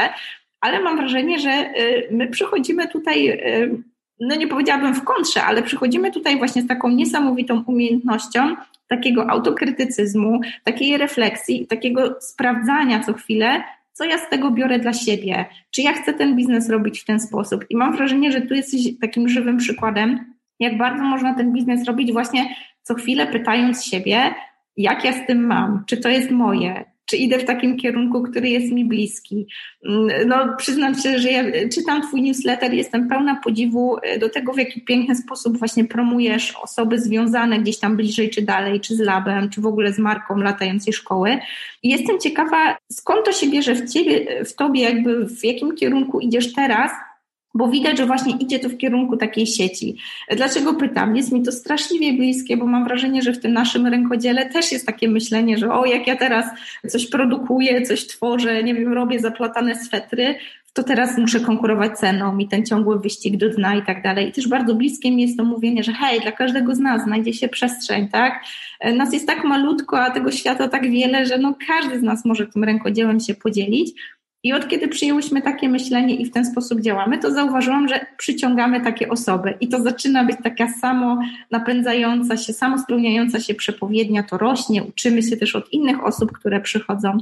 ale 0.60 0.80
mam 0.80 0.96
wrażenie, 0.96 1.38
że 1.38 1.50
y, 1.50 2.08
my 2.10 2.28
przychodzimy 2.28 2.88
tutaj 2.88 3.28
y, 3.28 3.95
no 4.20 4.36
nie 4.36 4.48
powiedziałabym 4.48 4.94
w 4.94 5.04
kontrze, 5.04 5.42
ale 5.42 5.62
przychodzimy 5.62 6.10
tutaj 6.10 6.38
właśnie 6.38 6.62
z 6.62 6.66
taką 6.66 6.88
niesamowitą 6.88 7.64
umiejętnością 7.66 8.56
takiego 8.88 9.30
autokrytycyzmu, 9.30 10.40
takiej 10.64 10.96
refleksji, 10.96 11.66
takiego 11.66 12.16
sprawdzania 12.20 13.00
co 13.00 13.12
chwilę, 13.12 13.62
co 13.92 14.04
ja 14.04 14.18
z 14.18 14.28
tego 14.28 14.50
biorę 14.50 14.78
dla 14.78 14.92
siebie, 14.92 15.44
czy 15.70 15.82
ja 15.82 15.92
chcę 15.92 16.14
ten 16.14 16.36
biznes 16.36 16.70
robić 16.70 17.00
w 17.00 17.04
ten 17.04 17.20
sposób. 17.20 17.64
I 17.70 17.76
mam 17.76 17.96
wrażenie, 17.96 18.32
że 18.32 18.40
tu 18.40 18.54
jesteś 18.54 18.80
takim 19.00 19.28
żywym 19.28 19.56
przykładem, 19.56 20.34
jak 20.60 20.78
bardzo 20.78 21.02
można 21.02 21.34
ten 21.34 21.52
biznes 21.52 21.84
robić 21.84 22.12
właśnie 22.12 22.54
co 22.82 22.94
chwilę 22.94 23.26
pytając 23.26 23.84
siebie, 23.84 24.34
jak 24.76 25.04
ja 25.04 25.12
z 25.12 25.26
tym 25.26 25.46
mam, 25.46 25.84
czy 25.86 25.96
to 25.96 26.08
jest 26.08 26.30
moje, 26.30 26.84
czy 27.06 27.16
idę 27.16 27.38
w 27.38 27.44
takim 27.44 27.76
kierunku, 27.76 28.22
który 28.22 28.48
jest 28.48 28.72
mi 28.72 28.84
bliski. 28.84 29.46
Mm, 29.84 30.28
no, 30.28 30.56
przyznam 30.58 30.94
się, 30.94 31.18
że 31.18 31.30
ja 31.30 31.44
czytam 31.74 32.02
Twój 32.02 32.22
newsletter, 32.22 32.74
jestem 32.74 33.08
pełna 33.08 33.40
podziwu 33.44 33.96
e, 34.02 34.18
do 34.18 34.28
tego, 34.28 34.52
w 34.52 34.58
jaki 34.58 34.80
piękny 34.80 35.16
sposób 35.16 35.58
właśnie 35.58 35.84
promujesz 35.84 36.54
osoby 36.62 36.98
związane 36.98 37.58
gdzieś 37.58 37.78
tam 37.78 37.96
bliżej 37.96 38.30
czy 38.30 38.42
dalej, 38.42 38.80
czy 38.80 38.96
z 38.96 39.00
labem, 39.00 39.50
czy 39.50 39.60
w 39.60 39.66
ogóle 39.66 39.92
z 39.92 39.98
marką 39.98 40.36
latającej 40.36 40.92
szkoły. 40.92 41.38
I 41.82 41.88
jestem 41.88 42.20
ciekawa, 42.20 42.76
skąd 42.92 43.24
to 43.24 43.32
się 43.32 43.50
bierze 43.50 43.74
w 43.74 43.92
Ciebie, 43.92 44.44
w 44.44 44.54
Tobie, 44.54 44.82
jakby 44.82 45.26
w 45.26 45.44
jakim 45.44 45.74
kierunku 45.74 46.20
idziesz 46.20 46.52
teraz, 46.52 46.90
bo 47.56 47.68
widać, 47.68 47.98
że 47.98 48.06
właśnie 48.06 48.34
idzie 48.40 48.58
to 48.58 48.68
w 48.68 48.76
kierunku 48.76 49.16
takiej 49.16 49.46
sieci. 49.46 49.96
Dlaczego 50.36 50.74
pytam? 50.74 51.16
Jest 51.16 51.32
mi 51.32 51.42
to 51.42 51.52
straszliwie 51.52 52.12
bliskie, 52.12 52.56
bo 52.56 52.66
mam 52.66 52.84
wrażenie, 52.84 53.22
że 53.22 53.32
w 53.32 53.40
tym 53.40 53.52
naszym 53.52 53.86
rękodziele 53.86 54.46
też 54.46 54.72
jest 54.72 54.86
takie 54.86 55.08
myślenie, 55.08 55.58
że 55.58 55.72
o, 55.72 55.86
jak 55.86 56.06
ja 56.06 56.16
teraz 56.16 56.46
coś 56.88 57.06
produkuję, 57.06 57.82
coś 57.82 58.06
tworzę, 58.06 58.62
nie 58.64 58.74
wiem, 58.74 58.92
robię 58.92 59.18
zaplatane 59.18 59.74
swetry, 59.74 60.34
to 60.76 60.82
teraz 60.82 61.18
muszę 61.18 61.40
konkurować 61.40 61.98
ceną 61.98 62.38
i 62.38 62.48
ten 62.48 62.66
ciągły 62.66 63.00
wyścig 63.00 63.36
do 63.36 63.48
dna 63.48 63.74
i 63.74 63.82
tak 63.82 64.02
dalej. 64.02 64.28
I 64.28 64.32
też 64.32 64.48
bardzo 64.48 64.74
bliskie 64.74 65.10
mi 65.10 65.22
jest 65.22 65.36
to 65.36 65.44
mówienie, 65.44 65.82
że 65.82 65.92
hej, 65.92 66.20
dla 66.20 66.32
każdego 66.32 66.74
z 66.74 66.78
nas 66.78 67.02
znajdzie 67.02 67.32
się 67.32 67.48
przestrzeń, 67.48 68.08
tak? 68.08 68.44
Nas 68.96 69.12
jest 69.12 69.26
tak 69.26 69.44
malutko, 69.44 70.00
a 70.00 70.10
tego 70.10 70.30
świata 70.30 70.68
tak 70.68 70.90
wiele, 70.90 71.26
że 71.26 71.38
no 71.38 71.54
każdy 71.66 71.98
z 71.98 72.02
nas 72.02 72.24
może 72.24 72.46
tym 72.46 72.64
rękodziełem 72.64 73.20
się 73.20 73.34
podzielić. 73.34 73.92
I 74.46 74.52
od 74.52 74.68
kiedy 74.68 74.88
przyjęłyśmy 74.88 75.42
takie 75.42 75.68
myślenie 75.68 76.14
i 76.14 76.24
w 76.24 76.30
ten 76.30 76.46
sposób 76.46 76.80
działamy, 76.80 77.18
to 77.18 77.30
zauważyłam, 77.30 77.88
że 77.88 78.06
przyciągamy 78.16 78.80
takie 78.80 79.08
osoby 79.08 79.54
i 79.60 79.68
to 79.68 79.82
zaczyna 79.82 80.24
być 80.24 80.36
taka 80.44 80.68
samo 80.72 81.18
napędzająca 81.50 82.36
się, 82.36 82.52
samo 82.52 82.78
spełniająca 82.78 83.40
się 83.40 83.54
przepowiednia, 83.54 84.22
to 84.22 84.38
rośnie, 84.38 84.82
uczymy 84.82 85.22
się 85.22 85.36
też 85.36 85.56
od 85.56 85.72
innych 85.72 86.04
osób, 86.04 86.32
które 86.32 86.60
przychodzą. 86.60 87.18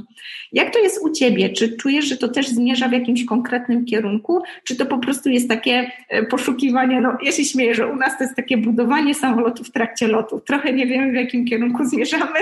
Jak 0.53 0.73
to 0.73 0.79
jest 0.79 1.03
u 1.03 1.09
Ciebie? 1.09 1.49
Czy 1.49 1.77
czujesz, 1.77 2.05
że 2.05 2.17
to 2.17 2.27
też 2.27 2.47
zmierza 2.47 2.87
w 2.87 2.91
jakimś 2.91 3.25
konkretnym 3.25 3.85
kierunku, 3.85 4.41
czy 4.63 4.75
to 4.75 4.85
po 4.85 4.97
prostu 4.97 5.29
jest 5.29 5.49
takie 5.49 5.91
e, 6.09 6.23
poszukiwanie, 6.23 7.01
no 7.01 7.17
ja 7.23 7.31
się 7.31 7.45
śmieję, 7.45 7.75
że 7.75 7.87
u 7.87 7.95
nas 7.95 8.17
to 8.17 8.23
jest 8.23 8.35
takie 8.35 8.57
budowanie 8.57 9.15
samolotu 9.15 9.63
w 9.63 9.71
trakcie 9.71 10.07
lotu. 10.07 10.39
Trochę 10.39 10.73
nie 10.73 10.87
wiemy, 10.87 11.11
w 11.11 11.15
jakim 11.15 11.45
kierunku 11.45 11.85
zmierzamy, 11.85 12.39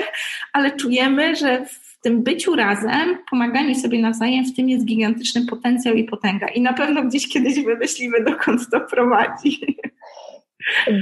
ale 0.53 0.71
czujemy, 0.71 1.35
że 1.35 1.65
w 1.65 1.92
tym 2.03 2.23
byciu 2.23 2.55
razem, 2.55 3.17
pomaganiu 3.29 3.75
sobie 3.75 4.01
nawzajem, 4.01 4.45
w 4.45 4.55
tym 4.55 4.69
jest 4.69 4.85
gigantyczny 4.85 5.45
potencjał 5.49 5.95
i 5.95 6.03
potęga. 6.03 6.47
I 6.47 6.61
na 6.61 6.73
pewno 6.73 7.03
gdzieś 7.03 7.29
kiedyś 7.29 7.65
wymyślimy, 7.65 8.23
dokąd 8.23 8.69
to 8.71 8.79
prowadzi. 8.79 9.77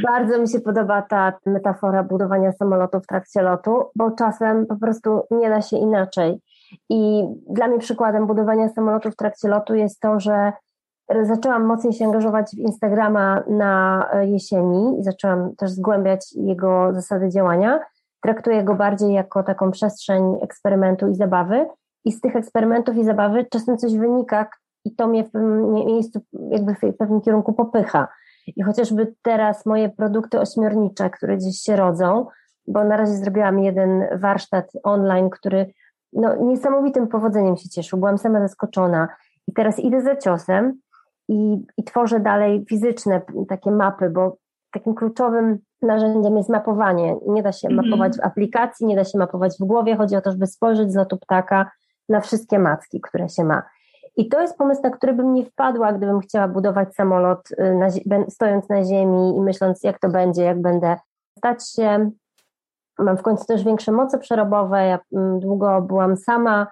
Bardzo 0.04 0.42
mi 0.42 0.50
się 0.50 0.60
podoba 0.60 1.02
ta 1.02 1.34
metafora 1.46 2.04
budowania 2.04 2.52
samolotu 2.52 3.00
w 3.00 3.08
trakcie 3.08 3.42
lotu, 3.42 3.84
bo 3.96 4.12
czasem 4.12 4.66
po 4.68 4.76
prostu 4.76 5.22
nie 5.32 5.50
da 5.50 5.62
się 5.62 5.78
inaczej. 5.78 6.38
I 6.90 7.24
dla 7.50 7.68
mnie 7.68 7.80
przykładem 7.80 8.28
budowania 8.28 8.70
samolotu 8.70 9.12
w 9.12 9.16
trakcie 9.16 9.48
lotu 9.48 9.76
jest 9.76 10.00
to, 10.00 10.20
że 10.20 10.54
zaczęłam 11.24 11.66
mocniej 11.66 11.94
się 11.94 12.06
angażować 12.06 12.52
w 12.56 12.60
Instagrama 12.60 13.44
na 13.48 14.06
jesieni 14.22 15.00
i 15.00 15.04
zaczęłam 15.04 15.56
też 15.56 15.72
zgłębiać 15.72 16.34
jego 16.34 16.94
zasady 16.94 17.30
działania 17.30 17.80
traktuję 18.22 18.64
go 18.64 18.76
bardziej 18.76 19.14
jako 19.14 19.44
taką 19.44 19.72
przestrzeń 19.72 20.38
eksperymentu 20.42 21.08
i 21.08 21.16
zabawy. 21.16 21.66
I 22.06 22.12
z 22.12 22.22
tych 22.22 22.36
eksperymentów 22.36 22.96
i 22.96 23.04
zabawy 23.04 23.46
czasem 23.52 23.78
coś 23.78 23.98
wynika 23.98 24.50
i 24.86 24.96
to 24.96 25.08
mnie 25.08 25.24
w 25.24 25.32
pewnym 25.32 25.74
miejscu 25.74 26.20
jakby 26.50 26.76
w 26.76 26.98
pewnym 26.98 27.22
kierunku 27.22 27.54
popycha. 27.54 28.08
I 28.48 28.64
chociażby 28.64 29.14
teraz 29.22 29.66
moje 29.66 29.90
produkty 29.90 30.40
ośmiornicze, 30.40 31.10
które 31.10 31.38
gdzieś 31.38 31.58
się 31.58 31.76
rodzą, 31.76 32.26
bo 32.68 32.84
na 32.84 32.98
razie 32.98 33.14
zrobiłam 33.14 33.60
jeden 33.60 34.20
warsztat 34.20 34.72
online, 34.84 35.30
który 35.30 35.74
no, 36.14 36.36
niesamowitym 36.36 37.08
powodzeniem 37.08 37.58
się 37.58 37.70
cieszył. 37.70 38.00
Byłam 38.00 38.18
sama 38.18 38.40
zaskoczona. 38.40 39.08
I 39.48 39.54
teraz 39.54 39.80
idę 39.80 40.02
za 40.02 40.16
ciosem 40.16 40.80
i, 41.28 41.66
i 41.78 41.84
tworzę 41.84 42.20
dalej 42.20 42.66
fizyczne 42.70 43.22
takie 43.50 43.72
mapy, 43.72 44.10
bo 44.10 44.38
takim 44.72 44.96
kluczowym 44.96 45.60
narzędziem 45.82 46.38
jest 46.38 46.50
mapowanie. 46.50 47.16
Nie 47.28 47.44
da 47.44 47.52
się 47.52 47.68
mm. 47.68 47.86
mapować 47.86 48.18
w 48.18 48.22
aplikacji, 48.22 48.86
nie 48.86 48.96
da 48.96 49.04
się 49.04 49.18
mapować 49.18 49.56
w 49.60 49.66
głowie. 49.66 49.96
Chodzi 49.96 50.16
o 50.16 50.22
to, 50.22 50.32
żeby 50.32 50.48
spojrzeć 50.48 50.92
z 50.92 50.96
lotu 50.96 51.18
ptaka 51.18 51.72
na 52.10 52.22
wszystkie 52.22 52.60
macki, 52.60 53.02
które 53.02 53.30
się 53.30 53.44
ma. 53.44 53.64
I 54.18 54.30
to 54.30 54.42
jest 54.42 54.58
pomysł, 54.58 54.82
na 54.84 54.90
który 54.90 55.14
bym 55.14 55.34
nie 55.34 55.46
wpadła, 55.46 55.94
gdybym 55.94 56.20
chciała 56.20 56.48
budować 56.48 56.96
samolot, 56.96 57.52
y, 57.52 57.76
na, 57.76 57.88
stojąc 58.30 58.70
na 58.70 58.84
ziemi 58.84 59.38
i 59.38 59.42
myśląc, 59.42 59.84
jak 59.84 60.00
to 60.00 60.10
będzie, 60.10 60.44
jak 60.44 60.62
będę 60.62 60.98
stać 61.38 61.70
się. 61.70 62.12
Mam 63.00 63.18
w 63.18 63.22
końcu 63.22 63.46
też 63.46 63.64
większe 63.64 63.92
moce 63.92 64.20
przerobowe. 64.20 64.88
Ja 64.88 65.00
mm, 65.14 65.40
długo 65.40 65.82
byłam 65.82 66.18
sama 66.18 66.68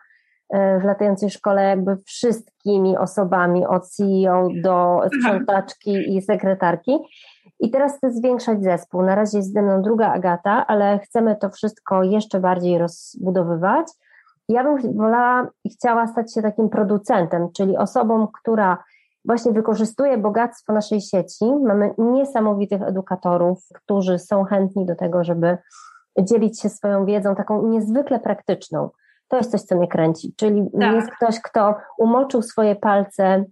y, 0.56 0.80
w 0.80 0.84
latającej 0.84 1.30
szkole, 1.30 1.63
jakby 1.63 1.98
wszystkimi 1.98 2.98
osobami, 2.98 3.66
od 3.66 3.89
CEO 3.89 4.48
do 4.63 5.01
sprzątaczki 5.18 6.18
i 6.18 6.22
sekretarki. 6.22 7.00
I 7.60 7.72
teraz 7.72 7.98
chcę 7.98 8.12
zwiększać 8.12 8.63
zespół. 8.63 9.01
Na 9.01 9.16
razie 9.16 9.38
jest 9.38 9.54
ze 9.54 9.62
mną 9.62 9.82
druga 9.82 10.13
Agata, 10.13 10.68
ale 10.68 11.00
chcemy 11.00 11.36
to 11.36 11.50
wszystko 11.50 12.04
jeszcze 12.04 12.39
bardziej 12.39 12.78
rozbudowywać. 12.78 13.88
Ja 14.50 14.63
bym 14.63 14.98
wolała 14.98 15.48
i 15.63 15.70
chciała 15.70 16.08
stać 16.08 16.34
się 16.34 16.42
takim 16.42 16.70
producentem, 16.70 17.51
czyli 17.51 17.78
osobą, 17.78 18.28
która 18.28 18.84
właśnie 19.25 19.51
wykorzystuje 19.51 20.18
bogactwo 20.18 20.74
naszej 20.74 21.01
sieci. 21.01 21.46
Mamy 21.63 21.94
niesamowitych 21.98 22.82
edukatorów, 22.82 23.68
którzy 23.75 24.20
są 24.20 24.44
chętni 24.44 24.86
do 24.86 24.96
tego, 24.96 25.24
żeby 25.24 25.58
dzielić 26.20 26.62
się 26.62 26.70
swoją 26.70 27.06
wiedzą, 27.06 27.36
taką 27.36 27.68
niezwykle 27.68 28.20
praktyczną. 28.20 28.89
To 29.28 29.38
jest 29.38 29.51
coś, 29.51 29.62
co 29.62 29.75
mnie 29.75 29.88
kręci. 29.88 30.34
Czyli 30.38 30.70
tak. 30.80 30.96
jest 30.96 31.12
ktoś, 31.12 31.42
kto 31.42 31.75
umoczył 31.98 32.42
swoje 32.42 32.75
palce 32.75 33.46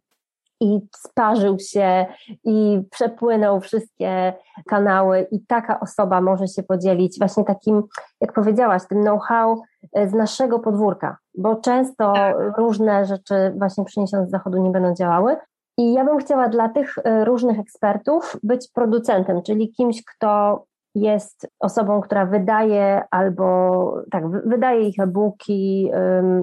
i 0.60 0.80
sparzył 0.96 1.60
się 1.60 2.06
i 2.44 2.82
przepłynął 2.92 3.62
wszystkie 3.62 4.34
kanały 4.68 5.28
i 5.32 5.46
taka 5.46 5.80
osoba 5.80 6.22
może 6.22 6.48
się 6.48 6.64
podzielić 6.64 7.20
właśnie 7.20 7.44
takim, 7.44 7.84
jak 8.22 8.34
powiedziałaś, 8.34 8.82
tym 8.90 9.02
know-how 9.02 9.62
e, 9.94 10.10
z 10.10 10.14
naszego 10.14 10.60
podwórka, 10.60 11.18
bo 11.38 11.56
często 11.56 12.14
tak. 12.14 12.36
różne 12.58 13.06
rzeczy 13.06 13.54
właśnie 13.58 13.86
przyniesione 13.86 14.28
z 14.28 14.30
zachodu 14.30 14.58
nie 14.58 14.72
będą 14.72 14.96
działały. 14.96 15.38
I 15.78 15.94
ja 15.94 16.06
bym 16.06 16.18
chciała 16.18 16.50
dla 16.50 16.70
tych 16.70 16.98
e, 16.98 17.26
różnych 17.26 17.60
ekspertów 17.60 18.38
być 18.44 18.72
producentem, 18.74 19.42
czyli 19.42 19.72
kimś, 19.72 20.04
kto 20.06 20.64
jest 20.96 21.48
osobą, 21.60 22.02
która 22.02 22.26
wydaje 22.26 23.04
albo 23.12 23.94
tak, 24.12 24.30
wydaje 24.30 24.88
ich 24.88 25.00
e-booki, 25.00 25.92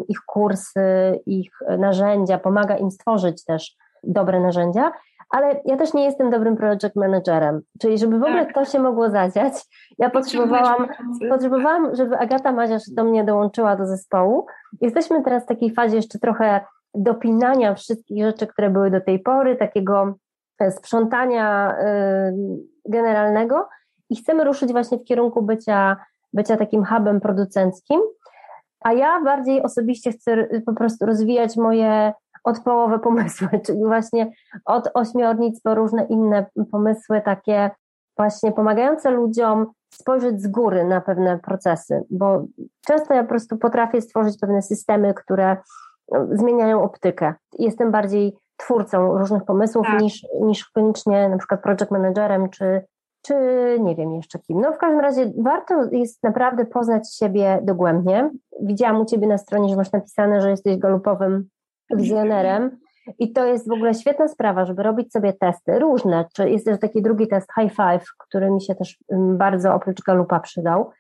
ich 0.09 0.21
kursy, 0.27 1.21
ich 1.27 1.51
narzędzia, 1.79 2.39
pomaga 2.39 2.77
im 2.77 2.91
stworzyć 2.91 3.45
też 3.45 3.77
dobre 4.07 4.41
narzędzia, 4.41 4.93
ale 5.31 5.61
ja 5.65 5.77
też 5.77 5.95
nie 5.95 6.05
jestem 6.05 6.31
dobrym 6.31 6.57
project 6.57 6.97
managerem. 6.97 7.61
Czyli 7.81 7.99
żeby 7.99 8.19
w 8.19 8.23
ogóle 8.23 8.47
tak. 8.47 8.55
to 8.55 8.65
się 8.65 8.79
mogło 8.79 9.11
zadziać, 9.11 9.53
ja 9.99 10.11
potrzebowałam, 10.11 10.89
potrzebowałam, 11.31 11.95
żeby 11.97 12.19
Agata 12.19 12.53
Maziarz 12.53 12.91
do 12.91 13.05
mnie 13.05 13.25
dołączyła 13.25 13.77
do 13.77 13.87
zespołu. 13.87 14.47
Jesteśmy 14.81 15.23
teraz 15.23 15.45
w 15.45 15.47
takiej 15.47 15.75
fazie 15.75 15.97
jeszcze 15.97 16.19
trochę 16.19 16.61
dopinania 16.95 17.75
wszystkich 17.75 18.25
rzeczy, 18.25 18.47
które 18.47 18.71
były 18.71 18.91
do 18.91 19.01
tej 19.01 19.19
pory, 19.19 19.57
takiego 19.57 20.15
e, 20.59 20.71
sprzątania 20.71 21.77
y, 21.79 22.35
generalnego 22.89 23.69
i 24.11 24.17
chcemy 24.17 24.45
ruszyć 24.45 24.73
właśnie 24.73 24.99
w 24.99 25.05
kierunku 25.05 25.43
bycia, 25.43 25.97
bycia 26.33 26.57
takim 26.57 26.85
hubem 26.85 27.21
producenckim. 27.21 28.01
A 28.81 28.93
ja 28.93 29.21
bardziej 29.25 29.63
osobiście 29.63 30.13
chcę 30.13 30.49
po 30.67 30.73
prostu 30.73 31.07
rozwijać 31.07 31.57
moje 31.57 32.13
od 32.45 32.61
połowy 32.61 32.99
pomysły, 32.99 33.49
czyli 33.67 33.85
właśnie 33.85 34.33
od 34.65 34.91
ośmiornic 34.95 35.61
po 35.61 35.75
różne 35.75 36.05
inne 36.05 36.47
pomysły, 36.73 37.23
takie 37.25 37.71
właśnie 38.17 38.53
pomagające 38.53 39.11
ludziom 39.11 39.67
spojrzeć 39.95 40.43
z 40.43 40.49
góry 40.49 40.85
na 40.85 41.01
pewne 41.01 41.39
procesy, 41.39 42.05
bo 42.11 42.45
często 42.87 43.15
ja 43.15 43.23
po 43.23 43.29
prostu 43.29 43.57
potrafię 43.57 44.01
stworzyć 44.01 44.39
pewne 44.41 44.63
systemy, 44.63 45.15
które 45.15 45.57
no, 46.13 46.27
zmieniają 46.33 46.83
optykę. 46.83 47.35
Jestem 47.59 47.91
bardziej 47.91 48.37
twórcą 48.57 49.19
różnych 49.19 49.45
pomysłów 49.45 49.87
tak. 49.87 50.01
niż, 50.01 50.27
niż 50.41 50.71
koniecznie 50.71 51.29
na 51.29 51.39
przykład 51.39 51.63
project 51.63 51.91
managerem, 51.91 52.51
czy, 52.51 52.83
czy 53.23 53.35
nie 53.81 53.97
wiem 53.97 54.15
jeszcze 54.15 54.39
kim. 54.39 54.61
No 54.61 54.73
w 54.73 54.79
każdym 54.79 55.01
razie 55.01 55.33
warto 55.39 55.85
jest 55.93 56.23
naprawdę 56.23 56.67
poznać 56.67 57.15
siebie 57.15 57.61
dogłębnie. 57.63 58.31
Widziałam 58.61 59.01
u 59.01 59.05
Ciebie 59.05 59.27
na 59.27 59.39
stronie, 59.39 59.69
że 59.69 59.77
masz 59.77 59.93
napisane, 59.93 60.41
że 60.41 60.51
jesteś 60.51 60.77
galupowym 60.77 61.49
wizjonerem. 61.91 62.79
I 63.19 63.33
to 63.33 63.45
jest 63.45 63.69
w 63.69 63.73
ogóle 63.73 63.95
świetna 63.95 64.29
sprawa, 64.29 64.65
żeby 64.65 64.83
robić 64.83 65.13
sobie 65.13 65.33
testy 65.33 65.79
różne. 65.79 66.25
Czy 66.35 66.51
jest 66.51 66.65
też 66.65 66.81
taki 66.81 67.03
drugi 67.03 67.29
test 67.29 67.49
High 67.61 67.73
Five, 67.73 68.05
który 68.19 68.51
mi 68.51 68.63
się 68.63 68.75
też 68.75 68.99
mm, 69.13 69.39
bardzo 69.39 69.75
oprócz 69.75 70.03
galupa 70.03 70.41
przydał. 70.41 70.91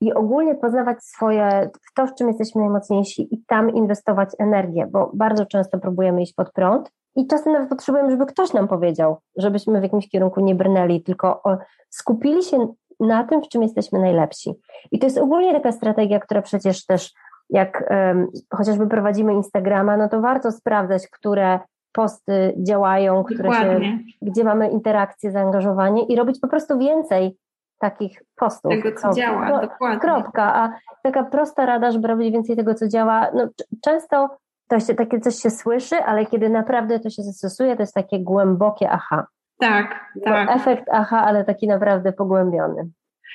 I 0.00 0.14
ogólnie 0.14 0.54
poznawać 0.54 1.04
swoje, 1.04 1.70
w 1.90 1.94
to, 1.94 2.06
w 2.06 2.14
czym 2.14 2.28
jesteśmy 2.28 2.60
najmocniejsi 2.60 3.34
i 3.34 3.44
tam 3.46 3.70
inwestować 3.70 4.28
energię, 4.38 4.88
bo 4.90 5.10
bardzo 5.14 5.46
często 5.46 5.78
próbujemy 5.78 6.22
iść 6.22 6.34
pod 6.34 6.52
prąd 6.52 6.90
i 7.16 7.26
czasem 7.26 7.52
nawet 7.52 7.68
potrzebujemy, 7.68 8.10
żeby 8.10 8.26
ktoś 8.26 8.52
nam 8.52 8.68
powiedział, 8.68 9.16
żebyśmy 9.36 9.80
w 9.80 9.82
jakimś 9.82 10.08
kierunku 10.08 10.40
nie 10.40 10.54
brnęli, 10.54 11.02
tylko 11.02 11.42
skupili 11.90 12.42
się 12.42 12.74
na 13.00 13.24
tym, 13.24 13.42
w 13.42 13.48
czym 13.48 13.62
jesteśmy 13.62 13.98
najlepsi. 13.98 14.54
I 14.92 14.98
to 14.98 15.06
jest 15.06 15.18
ogólnie 15.18 15.52
taka 15.52 15.72
strategia, 15.72 16.20
która 16.20 16.42
przecież 16.42 16.86
też 16.86 17.12
jak 17.50 17.84
um, 17.90 18.26
chociażby 18.54 18.86
prowadzimy 18.86 19.34
Instagrama, 19.34 19.96
no 19.96 20.08
to 20.08 20.20
warto 20.20 20.52
sprawdzać, 20.52 21.08
które 21.08 21.58
posty 21.92 22.54
działają, 22.58 23.24
które 23.24 23.52
się, 23.52 23.80
gdzie 24.22 24.44
mamy 24.44 24.70
interakcje, 24.70 25.30
zaangażowanie 25.30 26.04
i 26.04 26.16
robić 26.16 26.40
po 26.40 26.48
prostu 26.48 26.78
więcej 26.78 27.36
takich 27.78 28.22
postów. 28.36 28.72
Tego, 28.72 29.00
co 29.00 29.12
działa, 29.12 29.48
no, 29.48 29.60
dokładnie. 29.60 30.00
Kropka. 30.00 30.54
A 30.54 30.72
taka 31.02 31.24
prosta 31.24 31.66
rada, 31.66 31.90
żeby 31.90 32.08
robić 32.08 32.32
więcej 32.32 32.56
tego, 32.56 32.74
co 32.74 32.88
działa, 32.88 33.30
no 33.34 33.48
często 33.84 34.28
to 34.68 34.80
się, 34.80 34.94
takie 34.94 35.20
coś 35.20 35.34
się 35.34 35.50
słyszy, 35.50 35.96
ale 35.96 36.26
kiedy 36.26 36.48
naprawdę 36.48 37.00
to 37.00 37.10
się 37.10 37.22
zastosuje, 37.22 37.76
to 37.76 37.82
jest 37.82 37.94
takie 37.94 38.20
głębokie 38.20 38.90
aha. 38.90 39.26
Tak, 39.58 40.04
tak. 40.24 40.56
efekt 40.56 40.84
aha, 40.92 41.24
ale 41.26 41.44
taki 41.44 41.68
naprawdę 41.68 42.12
pogłębiony. 42.12 42.88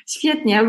Świetnie, 0.08 0.63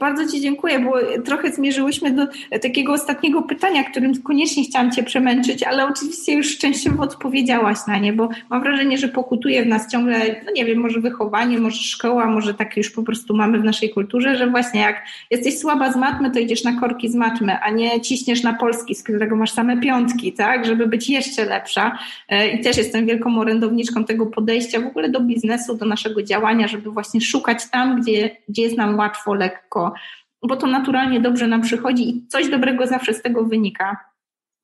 bardzo 0.00 0.26
Ci 0.26 0.40
dziękuję, 0.40 0.78
bo 0.78 1.22
trochę 1.24 1.52
zmierzyłyśmy 1.52 2.10
do 2.10 2.26
takiego 2.62 2.92
ostatniego 2.92 3.42
pytania, 3.42 3.84
którym 3.84 4.22
koniecznie 4.22 4.64
chciałam 4.64 4.92
Cię 4.92 5.02
przemęczyć, 5.02 5.62
ale 5.62 5.86
oczywiście 5.86 6.32
już 6.32 6.58
częściowo 6.58 7.02
odpowiedziałaś 7.02 7.78
na 7.88 7.98
nie, 7.98 8.12
bo 8.12 8.28
mam 8.50 8.62
wrażenie, 8.62 8.98
że 8.98 9.08
pokutuje 9.08 9.64
w 9.64 9.66
nas 9.66 9.92
ciągle, 9.92 10.18
no 10.46 10.52
nie 10.52 10.64
wiem, 10.64 10.78
może 10.78 11.00
wychowanie, 11.00 11.58
może 11.58 11.82
szkoła, 11.82 12.26
może 12.26 12.54
tak 12.54 12.76
już 12.76 12.90
po 12.90 13.02
prostu 13.02 13.36
mamy 13.36 13.58
w 13.58 13.64
naszej 13.64 13.90
kulturze, 13.90 14.36
że 14.36 14.46
właśnie 14.46 14.80
jak 14.80 15.04
jesteś 15.30 15.58
słaba 15.58 15.92
z 15.92 15.96
matmy, 15.96 16.30
to 16.30 16.38
idziesz 16.38 16.64
na 16.64 16.80
korki 16.80 17.08
z 17.08 17.14
matmy, 17.14 17.58
a 17.58 17.70
nie 17.70 18.00
ciśniesz 18.00 18.42
na 18.42 18.54
polski, 18.54 18.94
z 18.94 19.02
którego 19.02 19.36
masz 19.36 19.50
same 19.50 19.80
piątki, 19.80 20.32
tak, 20.32 20.66
żeby 20.66 20.86
być 20.86 21.10
jeszcze 21.10 21.44
lepsza. 21.44 21.98
E, 22.28 22.48
I 22.48 22.60
też 22.60 22.76
jestem 22.76 23.06
wielką 23.06 23.40
orędowniczką 23.40 24.04
tego 24.04 24.26
podejścia 24.26 24.80
w 24.80 24.86
ogóle 24.86 25.08
do 25.08 25.20
biznesu, 25.20 25.74
do 25.74 25.86
naszego 25.86 26.22
działania, 26.22 26.68
żeby 26.68 26.90
właśnie 26.90 27.20
szukać 27.20 27.70
tam, 27.70 28.00
gdzie, 28.00 28.36
gdzie 28.48 28.62
jest 28.62 28.76
nam 28.78 28.98
łatwo, 28.98 29.34
lekko, 29.34 29.94
bo 30.42 30.56
to 30.56 30.66
naturalnie 30.66 31.20
dobrze 31.20 31.46
nam 31.46 31.62
przychodzi 31.62 32.08
i 32.08 32.26
coś 32.26 32.48
dobrego 32.48 32.86
zawsze 32.86 33.14
z 33.14 33.22
tego 33.22 33.44
wynika. 33.44 33.96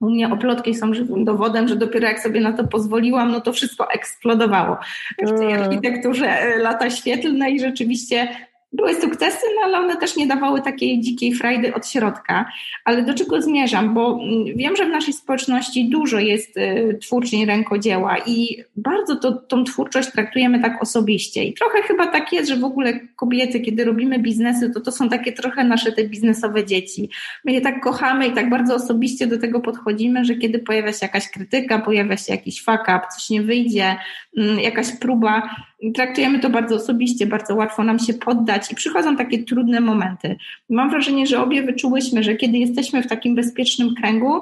U 0.01 0.11
mnie 0.11 0.33
oplotki 0.33 0.75
są 0.75 0.95
żywym 0.95 1.25
dowodem, 1.25 1.69
że 1.69 1.77
dopiero 1.77 2.09
jak 2.09 2.21
sobie 2.21 2.41
na 2.41 2.53
to 2.53 2.65
pozwoliłam, 2.65 3.33
no 3.33 3.41
to 3.41 3.53
wszystko 3.53 3.91
eksplodowało 3.91 4.77
w 5.23 5.39
tej 5.39 5.53
mm. 5.53 5.63
architekturze 5.63 6.27
e, 6.27 6.59
lata 6.59 6.91
świetlne 6.91 7.51
i 7.51 7.61
rzeczywiście 7.61 8.29
były 8.75 8.95
sukcesy, 8.95 9.47
no 9.57 9.63
ale 9.65 9.79
one 9.79 9.97
też 9.97 10.17
nie 10.17 10.27
dawały 10.27 10.63
takiej 10.63 11.01
dzikiej 11.01 11.35
frajdy 11.35 11.75
od 11.75 11.89
środka. 11.89 12.53
Ale 12.85 13.03
do 13.03 13.15
czego 13.15 13.43
zmierzam? 13.43 13.95
Bo 13.95 14.21
mm, 14.23 14.45
wiem, 14.57 14.77
że 14.77 14.87
w 14.87 14.89
naszej 14.89 15.15
społeczności 15.15 15.89
dużo 15.89 16.19
jest 16.19 16.57
y, 16.57 16.99
twórczyń 17.01 17.47
rękodzieła 17.47 18.17
i 18.27 18.65
bardzo 18.77 19.17
to, 19.17 19.33
tą 19.33 19.65
twórczość 19.65 20.11
traktujemy 20.11 20.61
tak 20.61 20.83
osobiście. 20.83 21.45
I 21.45 21.55
trochę 21.55 21.83
chyba 21.83 22.07
tak 22.07 22.33
jest, 22.33 22.49
że 22.49 22.57
w 22.57 22.65
ogóle 22.65 23.01
kobiety, 23.17 23.61
kiedy 23.61 23.85
robimy 23.85 24.19
biznesy, 24.19 24.71
to 24.71 24.81
to 24.81 24.93
są 24.93 25.09
takie 25.09 25.33
trochę 25.33 25.65
nasze 25.65 25.93
te 25.93 26.05
biznesowe 26.05 26.65
dzieci. 26.65 27.11
My 27.45 27.53
je 27.53 27.61
tak 27.61 27.81
kochamy 27.81 28.27
i 28.27 28.33
tak 28.33 28.51
bardzo 28.51 28.75
osobiście 28.75 29.27
do 29.27 29.39
tego 29.39 29.61
podchodzimy, 29.61 30.25
że 30.25 30.35
kiedy 30.35 30.59
pojawia 30.59 30.93
się 30.93 30.99
jakaś 31.03 31.31
krytyka, 31.31 31.79
pojawia 31.79 32.17
się 32.17 32.33
jakiś 32.33 32.63
fuck 32.63 32.83
up, 32.83 33.01
coś 33.15 33.31
nie 33.31 33.43
wyjdzie, 33.43 33.97
mm, 34.37 34.61
jakaś 34.61 34.93
próba, 35.01 35.51
traktujemy 35.95 36.39
to 36.39 36.51
bardzo 36.51 36.77
osobiście, 36.77 37.27
bardzo 37.27 37.55
łatwo 37.55 37.85
nam 37.85 37.99
się 37.99 38.15
poddać 38.15 38.73
i 38.73 38.75
przychodzą 38.75 39.17
takie 39.17 39.45
trudne 39.45 39.81
momenty. 39.81 40.37
Mam 40.71 40.91
wrażenie, 40.91 41.27
że 41.27 41.43
obie 41.43 41.63
wyczułyśmy, 41.63 42.23
że 42.23 42.35
kiedy 42.35 42.59
jesteśmy 42.59 43.03
w 43.03 43.07
takim 43.07 43.35
bezpiecznym 43.35 43.95
kręgu, 43.95 44.41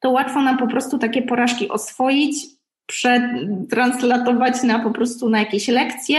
to 0.00 0.10
łatwo 0.10 0.42
nam 0.42 0.58
po 0.58 0.66
prostu 0.66 0.98
takie 0.98 1.22
porażki 1.22 1.68
oswoić, 1.68 2.36
przetranslatować 2.86 4.62
na 4.62 4.78
po 4.78 4.90
prostu 4.90 5.28
na 5.28 5.38
jakieś 5.38 5.68
lekcje, 5.68 6.18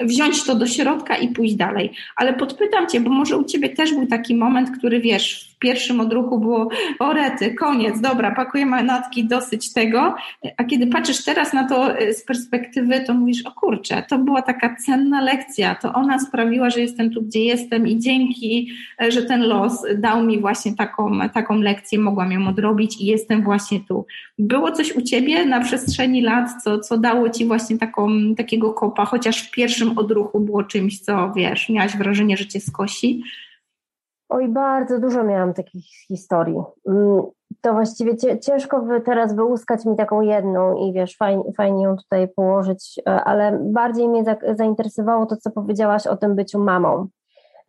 wziąć 0.00 0.44
to 0.44 0.54
do 0.54 0.66
środka 0.66 1.16
i 1.16 1.28
pójść 1.28 1.54
dalej. 1.54 1.92
Ale 2.16 2.34
podpytam 2.34 2.86
Cię, 2.86 3.00
bo 3.00 3.10
może 3.10 3.36
u 3.36 3.44
Ciebie 3.44 3.68
też 3.68 3.94
był 3.94 4.06
taki 4.06 4.34
moment, 4.34 4.70
który 4.78 5.00
wiesz, 5.00 5.47
w 5.58 5.60
pierwszym 5.60 6.00
odruchu 6.00 6.38
było 6.38 6.68
orety, 6.98 7.54
koniec, 7.54 8.00
dobra, 8.00 8.34
pakujemy 8.34 8.70
manatki, 8.70 9.24
dosyć 9.24 9.72
tego, 9.72 10.14
a 10.56 10.64
kiedy 10.64 10.86
patrzysz 10.86 11.24
teraz 11.24 11.52
na 11.52 11.68
to 11.68 12.00
y, 12.00 12.14
z 12.14 12.24
perspektywy, 12.24 13.00
to 13.00 13.14
mówisz, 13.14 13.46
o 13.46 13.52
kurczę, 13.52 14.02
to 14.08 14.18
była 14.18 14.42
taka 14.42 14.76
cenna 14.76 15.20
lekcja, 15.20 15.74
to 15.74 15.92
ona 15.92 16.18
sprawiła, 16.18 16.70
że 16.70 16.80
jestem 16.80 17.10
tu, 17.10 17.22
gdzie 17.22 17.44
jestem 17.44 17.86
i 17.86 17.98
dzięki, 17.98 18.70
e, 19.02 19.12
że 19.12 19.22
ten 19.22 19.42
los 19.42 19.86
dał 19.96 20.22
mi 20.22 20.40
właśnie 20.40 20.76
taką, 20.76 21.18
taką 21.34 21.60
lekcję, 21.60 21.98
mogłam 21.98 22.32
ją 22.32 22.48
odrobić 22.48 23.00
i 23.00 23.06
jestem 23.06 23.42
właśnie 23.42 23.80
tu. 23.80 24.06
Było 24.38 24.72
coś 24.72 24.96
u 24.96 25.02
Ciebie 25.02 25.46
na 25.46 25.60
przestrzeni 25.60 26.22
lat, 26.22 26.62
co, 26.64 26.78
co 26.78 26.98
dało 26.98 27.30
Ci 27.30 27.46
właśnie 27.46 27.78
taką, 27.78 28.34
takiego 28.36 28.72
kopa, 28.72 29.04
chociaż 29.04 29.42
w 29.42 29.50
pierwszym 29.50 29.98
odruchu 29.98 30.40
było 30.40 30.64
czymś, 30.64 31.00
co 31.00 31.32
wiesz, 31.36 31.68
miałaś 31.68 31.96
wrażenie, 31.96 32.36
że 32.36 32.46
Cię 32.46 32.60
skosi? 32.60 33.22
Oj, 34.28 34.48
bardzo 34.48 34.98
dużo 34.98 35.24
miałam 35.24 35.54
takich 35.54 35.84
historii. 35.84 36.62
Mm, 36.88 37.22
to 37.60 37.72
właściwie 37.72 38.16
ciężko 38.40 38.82
by 38.82 39.00
teraz 39.00 39.34
wyłuskać 39.34 39.84
mi 39.84 39.96
taką 39.96 40.20
jedną 40.20 40.76
i 40.76 40.92
wiesz, 40.92 41.16
fajnie, 41.16 41.52
fajnie 41.56 41.84
ją 41.84 41.96
tutaj 41.96 42.28
położyć, 42.28 43.00
e, 43.06 43.10
ale 43.24 43.58
bardziej 43.62 44.08
mnie 44.08 44.24
zainteresowało 44.54 45.26
to, 45.26 45.36
co 45.36 45.50
powiedziałaś 45.50 46.06
o 46.06 46.16
tym 46.16 46.34
byciu 46.34 46.58
mamą 46.58 47.08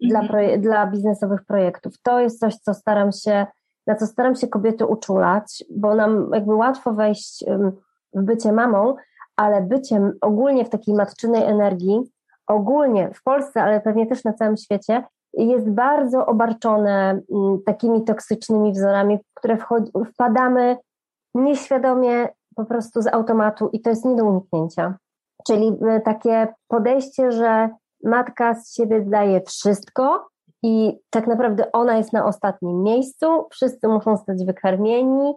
dla, 0.02 0.20
mhm. 0.20 0.62
dla 0.62 0.88
biznesowych 0.88 1.46
projektów. 1.46 1.94
To 2.04 2.20
jest 2.20 2.40
coś, 2.40 2.56
co 2.56 2.74
staram 2.74 3.12
się, 3.12 3.46
na 3.88 3.96
co 3.96 4.08
staram 4.08 4.36
się 4.36 4.48
kobiety 4.48 4.86
uczulać, 4.86 5.64
bo 5.70 5.96
nam 5.96 6.30
jakby 6.34 6.56
łatwo 6.56 6.94
wejść 6.94 7.46
w 8.14 8.24
bycie 8.24 8.52
mamą, 8.52 8.96
ale 9.36 9.62
byciem 9.62 10.12
ogólnie 10.22 10.66
w 10.66 10.70
takiej 10.70 10.96
matczynej 10.96 11.44
energii, 11.44 12.02
ogólnie 12.48 13.12
w 13.14 13.24
Polsce, 13.24 13.64
ale 13.64 13.82
pewnie 13.82 14.08
też 14.08 14.24
na 14.24 14.34
całym 14.34 14.58
świecie, 14.58 15.04
jest 15.48 15.70
bardzo 15.70 16.26
obarczone 16.26 17.22
mm, 17.32 17.60
takimi 17.66 18.04
toksycznymi 18.04 18.72
wzorami, 18.72 19.18
w 19.18 19.34
które 19.34 19.58
wpadamy 20.14 20.78
nieświadomie 21.36 22.28
po 22.56 22.66
prostu 22.66 23.02
z 23.02 23.08
automatu 23.08 23.70
i 23.74 23.82
to 23.82 23.90
jest 23.90 24.06
nie 24.06 24.16
do 24.16 24.26
uniknięcia. 24.26 24.98
Czyli 25.48 25.78
e, 25.90 26.02
takie 26.02 26.48
podejście, 26.68 27.32
że 27.32 27.70
matka 28.04 28.56
z 28.56 28.76
siebie 28.76 29.02
daje 29.02 29.42
wszystko 29.42 30.28
i 30.64 31.00
tak 31.10 31.28
naprawdę 31.28 31.72
ona 31.72 31.98
jest 31.98 32.14
na 32.14 32.26
ostatnim 32.26 32.84
miejscu, 32.84 33.48
wszyscy 33.52 33.88
muszą 33.88 34.18
stać 34.18 34.46
wykarmieni 34.46 35.34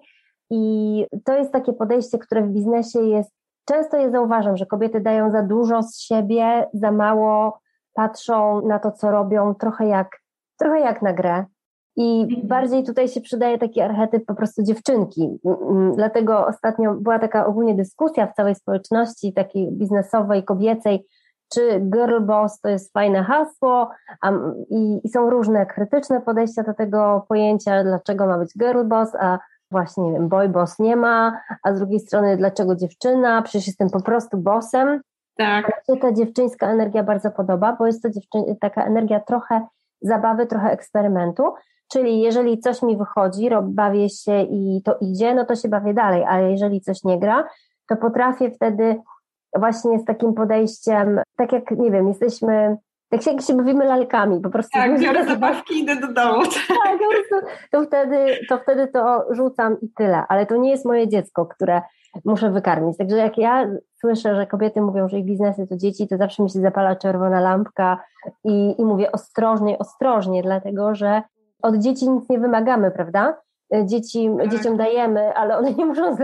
i 0.50 1.06
to 1.24 1.36
jest 1.36 1.52
takie 1.52 1.72
podejście, 1.72 2.18
które 2.18 2.42
w 2.42 2.48
biznesie 2.48 3.00
jest, 3.00 3.30
często 3.64 3.96
je 3.96 4.10
zauważam, 4.10 4.56
że 4.56 4.66
kobiety 4.66 5.00
dają 5.00 5.30
za 5.30 5.42
dużo 5.42 5.82
z 5.82 6.00
siebie, 6.00 6.68
za 6.72 6.92
mało 6.92 7.60
patrzą 7.94 8.66
na 8.66 8.78
to, 8.78 8.92
co 8.92 9.10
robią, 9.10 9.54
trochę 9.54 9.86
jak, 9.86 10.08
trochę 10.58 10.80
jak 10.80 11.02
na 11.02 11.12
grę. 11.12 11.44
I 11.96 12.22
mhm. 12.22 12.48
bardziej 12.48 12.84
tutaj 12.84 13.08
się 13.08 13.20
przydaje 13.20 13.58
taki 13.58 13.80
archetyp 13.80 14.26
po 14.26 14.34
prostu 14.34 14.62
dziewczynki. 14.62 15.38
Dlatego 15.96 16.46
ostatnio 16.46 16.94
była 16.94 17.18
taka 17.18 17.46
ogólnie 17.46 17.74
dyskusja 17.74 18.26
w 18.26 18.34
całej 18.34 18.54
społeczności, 18.54 19.32
takiej 19.32 19.72
biznesowej, 19.72 20.44
kobiecej, 20.44 21.06
czy 21.54 21.80
girl 21.80 22.20
boss 22.20 22.60
to 22.60 22.68
jest 22.68 22.92
fajne 22.92 23.22
hasło 23.22 23.90
a, 24.22 24.32
i, 24.70 25.00
i, 25.04 25.08
są 25.08 25.30
różne 25.30 25.66
krytyczne 25.66 26.20
podejścia 26.20 26.62
do 26.62 26.74
tego 26.74 27.26
pojęcia, 27.28 27.84
dlaczego 27.84 28.26
ma 28.26 28.38
być 28.38 28.52
girl 28.58 28.84
boss, 28.84 29.14
a 29.20 29.38
właśnie 29.70 30.04
nie 30.04 30.12
wiem, 30.12 30.28
boy 30.28 30.48
boss 30.48 30.78
nie 30.78 30.96
ma, 30.96 31.40
a 31.62 31.74
z 31.74 31.78
drugiej 31.78 32.00
strony 32.00 32.36
dlaczego 32.36 32.76
dziewczyna, 32.76 33.42
przecież 33.42 33.66
jestem 33.66 33.90
po 33.90 34.02
prostu 34.02 34.38
bossem. 34.38 35.00
Tak. 35.36 35.66
Mi 35.66 35.94
się 35.94 36.00
ta 36.00 36.12
dziewczyńska 36.12 36.70
energia 36.70 37.02
bardzo 37.02 37.30
podoba, 37.30 37.76
bo 37.78 37.86
jest 37.86 38.02
to 38.02 38.08
dziewczyn- 38.08 38.54
taka 38.60 38.84
energia 38.84 39.20
trochę 39.20 39.66
zabawy, 40.00 40.46
trochę 40.46 40.70
eksperymentu. 40.70 41.54
Czyli 41.92 42.20
jeżeli 42.20 42.58
coś 42.58 42.82
mi 42.82 42.96
wychodzi, 42.96 43.48
bawię 43.62 44.08
się 44.08 44.42
i 44.42 44.82
to 44.84 44.96
idzie, 45.00 45.34
no 45.34 45.44
to 45.44 45.56
się 45.56 45.68
bawię 45.68 45.94
dalej, 45.94 46.24
ale 46.24 46.50
jeżeli 46.50 46.80
coś 46.80 47.04
nie 47.04 47.18
gra, 47.18 47.48
to 47.88 47.96
potrafię 47.96 48.50
wtedy 48.50 49.00
właśnie 49.56 49.98
z 49.98 50.04
takim 50.04 50.34
podejściem, 50.34 51.20
tak 51.36 51.52
jak, 51.52 51.70
nie 51.70 51.90
wiem, 51.90 52.08
jesteśmy, 52.08 52.76
tak 53.10 53.26
jak 53.26 53.42
się 53.42 53.56
bawimy 53.56 53.84
lalkami, 53.84 54.40
po 54.40 54.50
prostu. 54.50 54.78
Tak, 54.78 55.00
biorę 55.00 55.24
zabawki 55.24 55.74
i 55.74 55.82
idę 55.82 55.96
do 55.96 56.12
domu. 56.12 56.42
Tak, 56.68 56.98
po 56.98 57.08
prostu, 57.10 57.48
to 57.72 57.82
wtedy, 57.82 58.38
to 58.48 58.58
wtedy 58.58 58.88
to 58.88 59.24
rzucam 59.30 59.80
i 59.80 59.88
tyle, 59.96 60.24
ale 60.28 60.46
to 60.46 60.56
nie 60.56 60.70
jest 60.70 60.84
moje 60.84 61.08
dziecko, 61.08 61.46
które 61.46 61.82
muszę 62.24 62.50
wykarmić. 62.50 62.98
Także 62.98 63.16
jak 63.16 63.38
ja 63.38 63.68
słyszę, 64.00 64.36
że 64.36 64.46
kobiety 64.46 64.80
mówią, 64.80 65.08
że 65.08 65.18
ich 65.18 65.24
biznesy 65.24 65.66
to 65.66 65.76
dzieci, 65.76 66.08
to 66.08 66.16
zawsze 66.16 66.42
mi 66.42 66.50
się 66.50 66.60
zapala 66.60 66.96
czerwona 66.96 67.40
lampka 67.40 68.04
i, 68.44 68.74
i 68.80 68.84
mówię 68.84 69.12
ostrożnie, 69.12 69.78
ostrożnie, 69.78 70.42
dlatego 70.42 70.94
że 70.94 71.22
od 71.62 71.76
dzieci 71.76 72.10
nic 72.10 72.28
nie 72.28 72.38
wymagamy, 72.38 72.90
prawda? 72.90 73.40
Dzieci, 73.84 74.30
tak. 74.38 74.48
dzieciom 74.48 74.76
dajemy, 74.76 75.34
ale 75.34 75.58
one 75.58 75.74
nie 75.74 75.86
muszą 75.86 76.16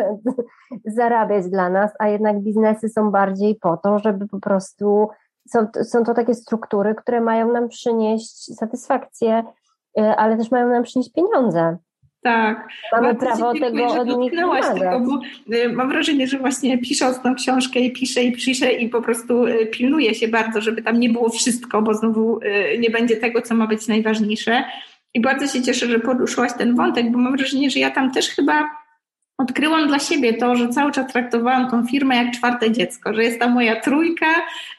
zarabiać 0.87 1.51
dla 1.51 1.68
nas, 1.68 1.90
a 1.98 2.09
jednak 2.09 2.40
biznesy 2.40 2.88
są 2.88 3.11
bardziej 3.11 3.55
po 3.55 3.77
to, 3.77 3.98
żeby 3.98 4.29
po 4.29 4.40
prostu 4.40 5.09
są, 5.48 5.66
są 5.83 6.05
to 6.05 6.14
takie 6.14 6.35
struktury, 6.35 6.94
które 6.94 7.20
mają 7.20 7.53
nam 7.53 7.68
przynieść 7.68 8.57
satysfakcję, 8.57 9.44
e, 9.98 10.16
ale 10.16 10.37
też 10.37 10.51
mają 10.51 10.68
nam 10.68 10.83
przynieść 10.83 11.12
pieniądze. 11.12 11.77
Tak. 12.23 12.69
Mamy 12.93 13.07
Bardzo 13.07 13.27
prawo 13.27 13.53
tego 13.53 13.87
od 13.87 14.19
nich 14.19 14.33
tego, 14.33 15.01
bo 15.01 15.21
y, 15.55 15.73
mam 15.73 15.89
wrażenie, 15.89 16.27
że 16.27 16.39
właśnie 16.39 16.79
pisząc 16.79 17.23
tą 17.23 17.35
książkę 17.35 17.81
i 17.81 17.93
piszę 17.93 18.23
i 18.23 18.33
piszę 18.33 18.73
i 18.73 18.89
po 18.89 19.03
prostu 19.03 19.47
y, 19.47 19.67
pilnuję 19.67 20.15
się 20.15 20.29
bardzo, 20.29 20.61
żeby 20.61 20.83
tam 20.83 21.01
nie 21.01 21.09
było 21.09 21.29
wszystko, 21.29 21.83
bo 21.83 21.95
znowu 21.95 22.41
y, 22.43 22.79
nie 22.79 22.91
będzie 22.91 23.17
tego, 23.17 23.43
co 23.43 23.55
ma 23.55 23.67
być 23.67 23.89
najważniejsze. 23.89 24.65
I 25.15 25.21
bardzo 25.21 25.47
się 25.47 25.63
cieszę, 25.63 25.87
że 25.87 25.99
poruszyłaś 26.01 26.53
ten 26.59 26.75
wątek, 26.75 27.11
bo 27.11 27.19
mam 27.19 27.37
wrażenie, 27.37 27.71
że 27.71 27.79
ja 27.79 27.91
tam 27.91 28.13
też 28.13 28.29
chyba 28.29 28.71
odkryłam 29.38 29.88
dla 29.88 29.98
siebie 29.98 30.35
to, 30.35 30.57
że 30.57 30.68
cały 30.68 30.92
czas 30.92 31.12
traktowałam 31.12 31.70
tą 31.70 31.87
firmę 31.87 32.16
jak 32.16 32.31
czwarte 32.31 32.72
dziecko, 32.72 33.14
że 33.14 33.22
jest 33.22 33.40
ta 33.40 33.48
moja 33.48 33.81
trójka 33.81 34.27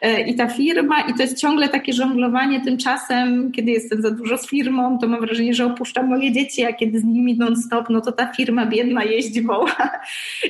e, 0.01 0.21
i 0.21 0.35
ta 0.35 0.47
firma 0.47 1.01
i 1.01 1.13
to 1.13 1.21
jest 1.21 1.37
ciągle 1.37 1.69
takie 1.69 1.93
żonglowanie 1.93 2.61
tymczasem, 2.61 3.51
kiedy 3.51 3.71
jestem 3.71 4.01
za 4.01 4.11
dużo 4.11 4.37
z 4.37 4.47
firmą, 4.47 4.99
to 4.99 5.07
mam 5.07 5.21
wrażenie, 5.21 5.53
że 5.53 5.65
opuszczam 5.65 6.07
moje 6.07 6.31
dzieci, 6.31 6.65
a 6.65 6.73
kiedy 6.73 6.99
z 6.99 7.03
nimi 7.03 7.37
non-stop, 7.37 7.89
no 7.89 8.01
to 8.01 8.11
ta 8.11 8.33
firma 8.33 8.65
biedna 8.65 9.03
jeździ 9.03 9.41
woła. 9.41 9.75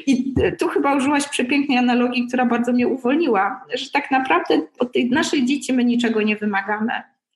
I 0.07 0.33
tu 0.59 0.67
chyba 0.67 0.95
użyłaś 0.95 1.27
przepięknej 1.27 1.77
analogii, 1.77 2.27
która 2.27 2.45
bardzo 2.45 2.73
mnie 2.73 2.87
uwolniła, 2.87 3.65
że 3.73 3.91
tak 3.91 4.11
naprawdę 4.11 4.61
od 4.79 4.91
tych 4.91 5.11
naszych 5.11 5.45
dzieci 5.45 5.73
my 5.73 5.85
niczego 5.85 6.21
nie 6.21 6.35
wymagamy 6.35 6.91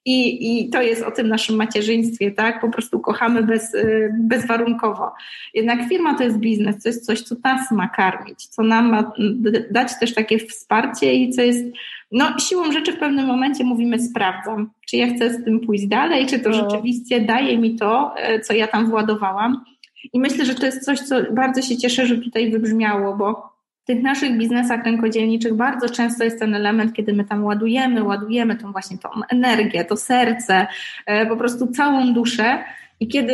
I, 0.05 0.59
I 0.59 0.69
to 0.69 0.81
jest 0.81 1.03
o 1.03 1.11
tym 1.11 1.27
naszym 1.27 1.55
macierzyństwie, 1.55 2.31
tak? 2.31 2.61
Po 2.61 2.69
prostu 2.69 2.99
kochamy 2.99 3.43
bez, 3.43 3.73
y, 3.73 4.09
bezwarunkowo. 4.19 5.11
Jednak 5.53 5.89
firma 5.89 6.17
to 6.17 6.23
jest 6.23 6.37
biznes, 6.37 6.83
to 6.83 6.89
jest 6.89 7.05
coś, 7.05 7.21
co 7.21 7.35
nas 7.43 7.71
ma 7.71 7.87
karmić, 7.87 8.45
co 8.45 8.63
nam 8.63 8.89
ma 8.89 9.11
dać 9.71 9.99
też 9.99 10.13
takie 10.13 10.39
wsparcie 10.39 11.13
i 11.13 11.29
co 11.29 11.41
jest, 11.41 11.65
no 12.11 12.39
siłą 12.39 12.71
rzeczy 12.71 12.93
w 12.93 12.99
pewnym 12.99 13.25
momencie 13.25 13.63
mówimy 13.63 13.99
sprawdzam, 13.99 14.69
czy 14.89 14.97
ja 14.97 15.15
chcę 15.15 15.33
z 15.33 15.43
tym 15.45 15.59
pójść 15.59 15.87
dalej, 15.87 16.25
czy 16.25 16.39
to 16.39 16.49
no. 16.49 16.55
rzeczywiście 16.55 17.21
daje 17.21 17.57
mi 17.57 17.75
to, 17.75 18.13
e, 18.17 18.39
co 18.39 18.53
ja 18.53 18.67
tam 18.67 18.89
władowałam. 18.89 19.63
I 20.13 20.19
myślę, 20.19 20.45
że 20.45 20.55
to 20.55 20.65
jest 20.65 20.85
coś, 20.85 20.99
co 20.99 21.15
bardzo 21.31 21.61
się 21.61 21.77
cieszę, 21.77 22.05
że 22.05 22.17
tutaj 22.17 22.51
wybrzmiało, 22.51 23.15
bo 23.15 23.52
w 23.83 23.85
tych 23.85 24.01
naszych 24.01 24.37
biznesach 24.37 24.85
rękodzielniczych 24.85 25.53
bardzo 25.53 25.89
często 25.89 26.23
jest 26.23 26.39
ten 26.39 26.55
element, 26.55 26.93
kiedy 26.93 27.13
my 27.13 27.25
tam 27.25 27.43
ładujemy, 27.45 28.03
ładujemy 28.03 28.55
tą 28.55 28.71
właśnie 28.71 28.97
tą 28.97 29.09
energię, 29.29 29.85
to 29.85 29.97
serce, 29.97 30.67
e, 31.05 31.25
po 31.25 31.37
prostu 31.37 31.67
całą 31.67 32.13
duszę 32.13 32.63
i 32.99 33.07
kiedy 33.07 33.33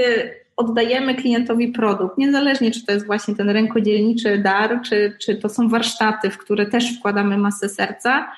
oddajemy 0.58 1.16
klientowi 1.16 1.68
produkt, 1.68 2.18
niezależnie 2.18 2.72
czy 2.72 2.86
to 2.86 2.92
jest 2.92 3.06
właśnie 3.06 3.36
ten 3.36 3.50
rękodzielniczy 3.50 4.38
dar, 4.38 4.82
czy, 4.86 5.18
czy 5.20 5.36
to 5.36 5.50
są 5.50 5.70
warsztaty, 5.70 6.30
w 6.30 6.38
które 6.38 6.66
też 6.66 6.98
wkładamy 6.98 7.38
masę 7.38 7.70
serca, 7.70 8.32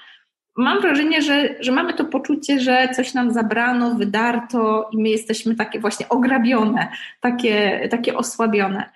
mam 0.57 0.81
wrażenie, 0.81 1.21
że, 1.21 1.55
że 1.59 1.71
mamy 1.71 1.93
to 1.93 2.05
poczucie, 2.05 2.59
że 2.59 2.89
coś 2.95 3.13
nam 3.13 3.33
zabrano, 3.33 3.95
wydarto 3.95 4.89
i 4.91 4.97
my 4.97 5.09
jesteśmy 5.09 5.55
takie 5.55 5.79
właśnie 5.79 6.09
ograbione, 6.09 6.87
takie, 7.21 7.87
takie 7.91 8.17
osłabione. 8.17 8.89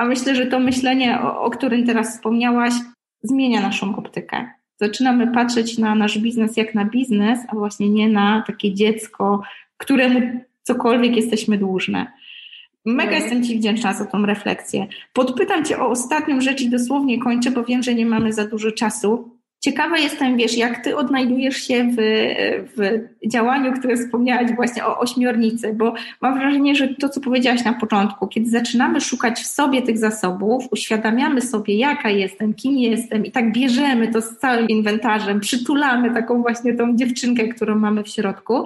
A 0.00 0.04
myślę, 0.04 0.34
że 0.34 0.46
to 0.46 0.60
myślenie, 0.60 1.20
o, 1.20 1.42
o 1.42 1.50
którym 1.50 1.86
teraz 1.86 2.16
wspomniałaś, 2.16 2.72
zmienia 3.22 3.60
naszą 3.60 3.96
optykę. 3.96 4.50
Zaczynamy 4.76 5.26
patrzeć 5.26 5.78
na 5.78 5.94
nasz 5.94 6.18
biznes 6.18 6.56
jak 6.56 6.74
na 6.74 6.84
biznes, 6.84 7.38
a 7.48 7.56
właśnie 7.56 7.90
nie 7.90 8.08
na 8.08 8.44
takie 8.46 8.74
dziecko, 8.74 9.42
któremu 9.76 10.20
cokolwiek 10.62 11.16
jesteśmy 11.16 11.58
dłużne. 11.58 12.12
Mega 12.84 13.12
mhm. 13.12 13.22
jestem 13.22 13.44
Ci 13.44 13.58
wdzięczna 13.58 13.92
za 13.92 14.04
tą 14.04 14.26
refleksję. 14.26 14.86
Podpytam 15.12 15.64
Cię 15.64 15.78
o 15.78 15.88
ostatnią 15.88 16.40
rzecz 16.40 16.60
i 16.60 16.70
dosłownie 16.70 17.18
kończę, 17.18 17.50
bo 17.50 17.64
wiem, 17.64 17.82
że 17.82 17.94
nie 17.94 18.06
mamy 18.06 18.32
za 18.32 18.46
dużo 18.46 18.72
czasu. 18.72 19.39
Ciekawa 19.60 19.98
jestem, 19.98 20.36
wiesz, 20.36 20.56
jak 20.56 20.84
ty 20.84 20.96
odnajdujesz 20.96 21.56
się 21.56 21.90
w, 21.96 21.96
w 22.76 23.28
działaniu, 23.28 23.72
które 23.72 23.96
wspomniałaś 23.96 24.52
właśnie 24.56 24.86
o 24.86 24.98
ośmiornicy, 24.98 25.72
bo 25.74 25.94
mam 26.20 26.38
wrażenie, 26.38 26.74
że 26.74 26.88
to, 26.88 27.08
co 27.08 27.20
powiedziałaś 27.20 27.64
na 27.64 27.72
początku, 27.72 28.28
kiedy 28.28 28.50
zaczynamy 28.50 29.00
szukać 29.00 29.40
w 29.40 29.46
sobie 29.46 29.82
tych 29.82 29.98
zasobów, 29.98 30.64
uświadamiamy 30.70 31.40
sobie, 31.40 31.74
jaka 31.74 32.10
jestem, 32.10 32.54
kim 32.54 32.78
jestem 32.78 33.26
i 33.26 33.30
tak 33.30 33.52
bierzemy 33.52 34.08
to 34.08 34.22
z 34.22 34.38
całym 34.38 34.68
inwentarzem, 34.68 35.40
przytulamy 35.40 36.14
taką 36.14 36.42
właśnie 36.42 36.74
tą 36.74 36.96
dziewczynkę, 36.96 37.48
którą 37.48 37.78
mamy 37.78 38.02
w 38.02 38.08
środku 38.08 38.64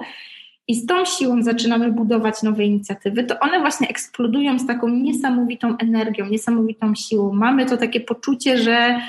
i 0.67 0.75
z 0.75 0.85
tą 0.85 1.05
siłą 1.05 1.43
zaczynamy 1.43 1.91
budować 1.91 2.43
nowe 2.43 2.63
inicjatywy, 2.63 3.23
to 3.23 3.39
one 3.39 3.59
właśnie 3.59 3.87
eksplodują 3.87 4.59
z 4.59 4.67
taką 4.67 4.89
niesamowitą 4.89 5.77
energią, 5.77 6.25
niesamowitą 6.25 6.95
siłą. 6.95 7.33
Mamy 7.33 7.65
to 7.65 7.77
takie 7.77 7.99
poczucie, 7.99 8.57
że 8.57 9.01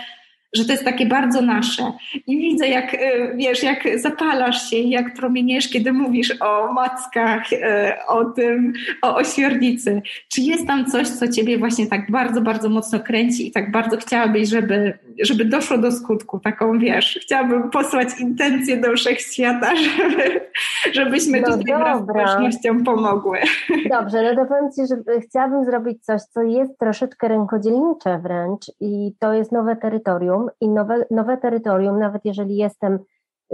że 0.57 0.65
to 0.65 0.73
jest 0.73 0.85
takie 0.85 1.07
bardzo 1.07 1.43
nasze. 1.43 1.93
I 2.27 2.39
widzę, 2.39 2.69
jak 2.69 2.95
y, 2.95 2.99
wiesz, 3.35 3.63
jak 3.63 3.99
zapalasz 3.99 4.71
się, 4.71 4.77
jak 4.77 5.15
promieniesz, 5.15 5.69
kiedy 5.69 5.93
mówisz 5.93 6.43
o 6.43 6.73
mackach, 6.73 7.53
y, 7.53 7.59
o 8.09 8.25
tym, 8.25 8.73
o 9.03 9.17
ośmiornicy. 9.17 10.03
Czy 10.33 10.41
jest 10.41 10.67
tam 10.67 10.87
coś, 10.87 11.09
co 11.09 11.29
ciebie 11.29 11.59
właśnie 11.59 11.87
tak 11.87 12.11
bardzo, 12.11 12.41
bardzo 12.41 12.69
mocno 12.69 13.01
kręci 13.01 13.49
i 13.49 13.53
tak 13.53 13.71
bardzo 13.71 13.97
chciałabyś, 13.97 14.49
żeby, 14.49 14.99
żeby 15.23 15.45
doszło 15.45 15.79
do 15.79 15.93
skutku, 15.93 16.41
taką 16.41 16.79
wiesz, 16.79 17.19
chciałabym 17.23 17.71
posłać 17.71 18.09
intencję 18.21 18.77
do 18.77 18.93
wszechświata, 18.93 19.77
żeby, 19.97 20.41
żebyśmy 20.93 21.41
no 21.41 21.47
tutaj 21.47 21.75
wraz 21.77 22.03
społecznością 22.03 22.85
pomogły. 22.85 23.39
Dobrze, 23.91 24.23
no 24.23 24.43
to 24.43 24.49
powiem 24.49 24.73
Ci, 24.73 24.83
że 24.87 25.21
chciałabym 25.21 25.65
zrobić 25.65 26.05
coś, 26.05 26.23
co 26.23 26.43
jest 26.43 26.79
troszeczkę 26.79 27.29
rękodzielnicze 27.29 28.19
wręcz 28.19 28.71
i 28.81 29.13
to 29.19 29.33
jest 29.33 29.53
nowe 29.53 29.77
terytorium, 29.77 30.46
i 30.61 30.69
nowe, 30.69 31.05
nowe 31.11 31.37
terytorium, 31.37 31.99
nawet 31.99 32.25
jeżeli 32.25 32.57
jestem 32.57 32.99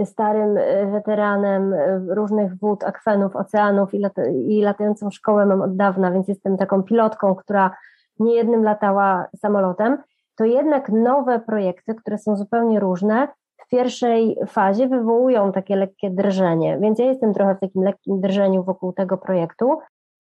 starym 0.04 0.56
e, 0.56 0.86
weteranem 0.86 1.74
e, 1.74 2.00
różnych 2.14 2.58
wód, 2.58 2.84
akwenów, 2.84 3.36
oceanów 3.36 3.94
i, 3.94 3.98
lata, 3.98 4.22
i 4.26 4.62
latającą 4.62 5.10
szkołę 5.10 5.46
mam 5.46 5.62
od 5.62 5.76
dawna, 5.76 6.10
więc 6.10 6.28
jestem 6.28 6.56
taką 6.56 6.82
pilotką, 6.82 7.34
która 7.34 7.70
niejednym 8.18 8.64
latała 8.64 9.26
samolotem, 9.36 9.98
to 10.36 10.44
jednak 10.44 10.88
nowe 10.88 11.40
projekty, 11.40 11.94
które 11.94 12.18
są 12.18 12.36
zupełnie 12.36 12.80
różne, 12.80 13.28
w 13.66 13.68
pierwszej 13.68 14.36
fazie 14.46 14.88
wywołują 14.88 15.52
takie 15.52 15.76
lekkie 15.76 16.10
drżenie, 16.10 16.78
więc 16.78 16.98
ja 16.98 17.04
jestem 17.04 17.34
trochę 17.34 17.54
w 17.54 17.60
takim 17.60 17.82
lekkim 17.82 18.20
drżeniu 18.20 18.64
wokół 18.64 18.92
tego 18.92 19.18
projektu, 19.18 19.78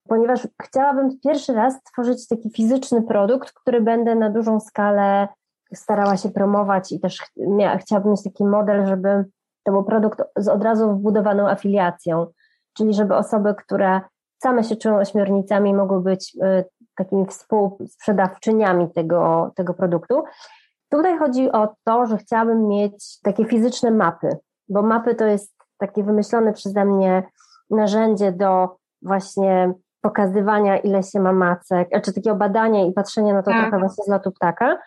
ponieważ 0.08 0.48
chciałabym 0.62 1.18
pierwszy 1.24 1.52
raz 1.52 1.74
stworzyć 1.74 2.28
taki 2.28 2.50
fizyczny 2.50 3.02
produkt, 3.02 3.52
który 3.52 3.80
będę 3.80 4.14
na 4.14 4.30
dużą 4.30 4.60
skalę 4.60 5.28
starała 5.74 6.16
się 6.16 6.30
promować 6.30 6.92
i 6.92 7.00
też 7.00 7.18
mia, 7.36 7.78
chciałabym 7.78 8.10
mieć 8.10 8.22
taki 8.22 8.44
model, 8.44 8.86
żeby 8.86 9.24
to 9.64 9.72
był 9.72 9.84
produkt 9.84 10.22
z 10.36 10.48
od 10.48 10.62
razu 10.62 10.90
wbudowaną 10.90 11.48
afiliacją, 11.48 12.26
czyli 12.76 12.94
żeby 12.94 13.14
osoby, 13.14 13.54
które 13.54 14.00
same 14.42 14.64
się 14.64 14.76
czują 14.76 14.96
ośmiornicami, 14.96 15.74
mogły 15.74 16.00
być 16.00 16.36
y, 16.36 16.64
takimi 16.96 17.26
współsprzedawczyniami 17.26 18.90
tego, 18.90 19.52
tego 19.56 19.74
produktu. 19.74 20.22
Tutaj 20.88 21.18
chodzi 21.18 21.52
o 21.52 21.74
to, 21.84 22.06
że 22.06 22.16
chciałabym 22.16 22.68
mieć 22.68 23.20
takie 23.20 23.44
fizyczne 23.44 23.90
mapy, 23.90 24.28
bo 24.68 24.82
mapy 24.82 25.14
to 25.14 25.24
jest 25.24 25.54
takie 25.78 26.04
wymyślone 26.04 26.52
przeze 26.52 26.84
mnie 26.84 27.22
narzędzie 27.70 28.32
do 28.32 28.76
właśnie 29.02 29.72
pokazywania, 30.00 30.78
ile 30.78 31.02
się 31.02 31.20
ma 31.20 31.32
macek, 31.32 31.88
czy 32.02 32.12
takiego 32.12 32.36
badania 32.36 32.84
i 32.86 32.92
patrzenia 32.92 33.34
na 33.34 33.42
to 33.42 33.50
tak. 33.50 33.60
trochę 33.60 33.78
właśnie 33.78 34.04
z 34.04 34.08
lotu 34.08 34.32
ptaka. 34.32 34.78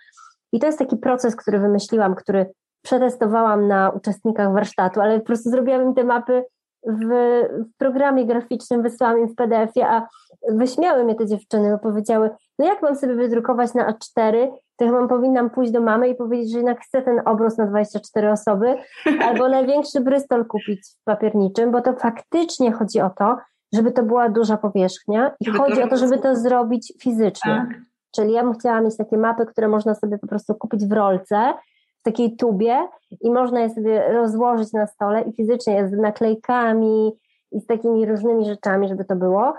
I 0.56 0.60
to 0.60 0.68
jest 0.68 0.80
taki 0.80 0.98
proces, 0.98 1.36
który 1.36 1.60
wymyśliłam, 1.60 2.16
który 2.16 2.52
przetestowałam 2.82 3.68
na 3.68 3.90
uczestnikach 3.90 4.54
warsztatu, 4.54 5.02
ale 5.02 5.20
po 5.20 5.26
prostu 5.26 5.50
zrobiłam 5.50 5.84
im 5.84 5.94
te 5.94 6.04
mapy 6.04 6.44
w, 6.88 7.10
w 7.50 7.78
programie 7.78 8.26
graficznym, 8.26 8.82
wysłałam 8.82 9.20
im 9.20 9.28
w 9.28 9.36
PDF-ie, 9.36 9.88
a 9.88 10.08
wyśmiały 10.50 11.04
mnie 11.04 11.16
te 11.16 11.26
dziewczyny, 11.26 11.72
bo 11.72 11.78
powiedziały, 11.78 12.30
no 12.60 12.66
jak 12.66 12.82
mam 12.82 12.96
sobie 12.96 13.16
wydrukować 13.16 13.74
na 13.74 13.92
A4, 13.92 14.48
to 14.78 14.86
mam, 14.86 15.08
powinnam 15.08 15.50
pójść 15.50 15.72
do 15.72 15.82
mamy 15.82 16.10
i 16.10 16.16
powiedzieć, 16.16 16.52
że 16.52 16.58
jednak 16.58 16.82
chcę 16.82 17.02
ten 17.02 17.22
obróz 17.26 17.58
na 17.58 17.66
24 17.66 18.32
osoby, 18.32 18.76
albo 19.22 19.50
największy 19.58 20.02
brystol 20.02 20.46
kupić 20.46 20.82
w 21.02 21.04
papierniczym, 21.04 21.72
bo 21.72 21.82
to 21.82 21.94
faktycznie 21.94 22.72
chodzi 22.72 23.02
o 23.02 23.10
to, 23.10 23.38
żeby 23.74 23.92
to 23.92 24.04
była 24.04 24.30
duża 24.30 24.58
powierzchnia 24.58 25.32
i 25.40 25.46
żeby 25.46 25.58
chodzi 25.58 25.84
o 25.84 25.88
to, 25.88 25.98
żeby 25.98 26.18
to 26.18 26.36
zrobić 26.36 26.94
fizycznie. 27.02 27.68
Tak. 27.70 27.95
Czyli 28.16 28.34
ja 28.34 28.44
bym 28.44 28.54
chciała 28.54 28.82
mieć 28.82 28.98
takie 28.98 29.18
mapy, 29.18 29.46
które 29.46 29.68
można 29.68 29.96
sobie 29.96 30.18
po 30.18 30.28
prostu 30.28 30.56
kupić 30.56 30.86
w 30.86 30.92
rolce, 30.92 31.54
w 32.00 32.04
takiej 32.04 32.36
tubie 32.36 32.88
i 33.22 33.32
można 33.32 33.60
je 33.60 33.70
sobie 33.70 34.14
rozłożyć 34.14 34.74
na 34.74 34.88
stole 34.88 35.22
i 35.22 35.34
fizycznie 35.34 35.88
z 35.88 35.92
naklejkami 35.92 37.12
i 37.52 37.60
z 37.60 37.66
takimi 37.66 38.06
różnymi 38.06 38.46
rzeczami, 38.46 38.88
żeby 38.88 39.06
to 39.06 39.16
było. 39.16 39.54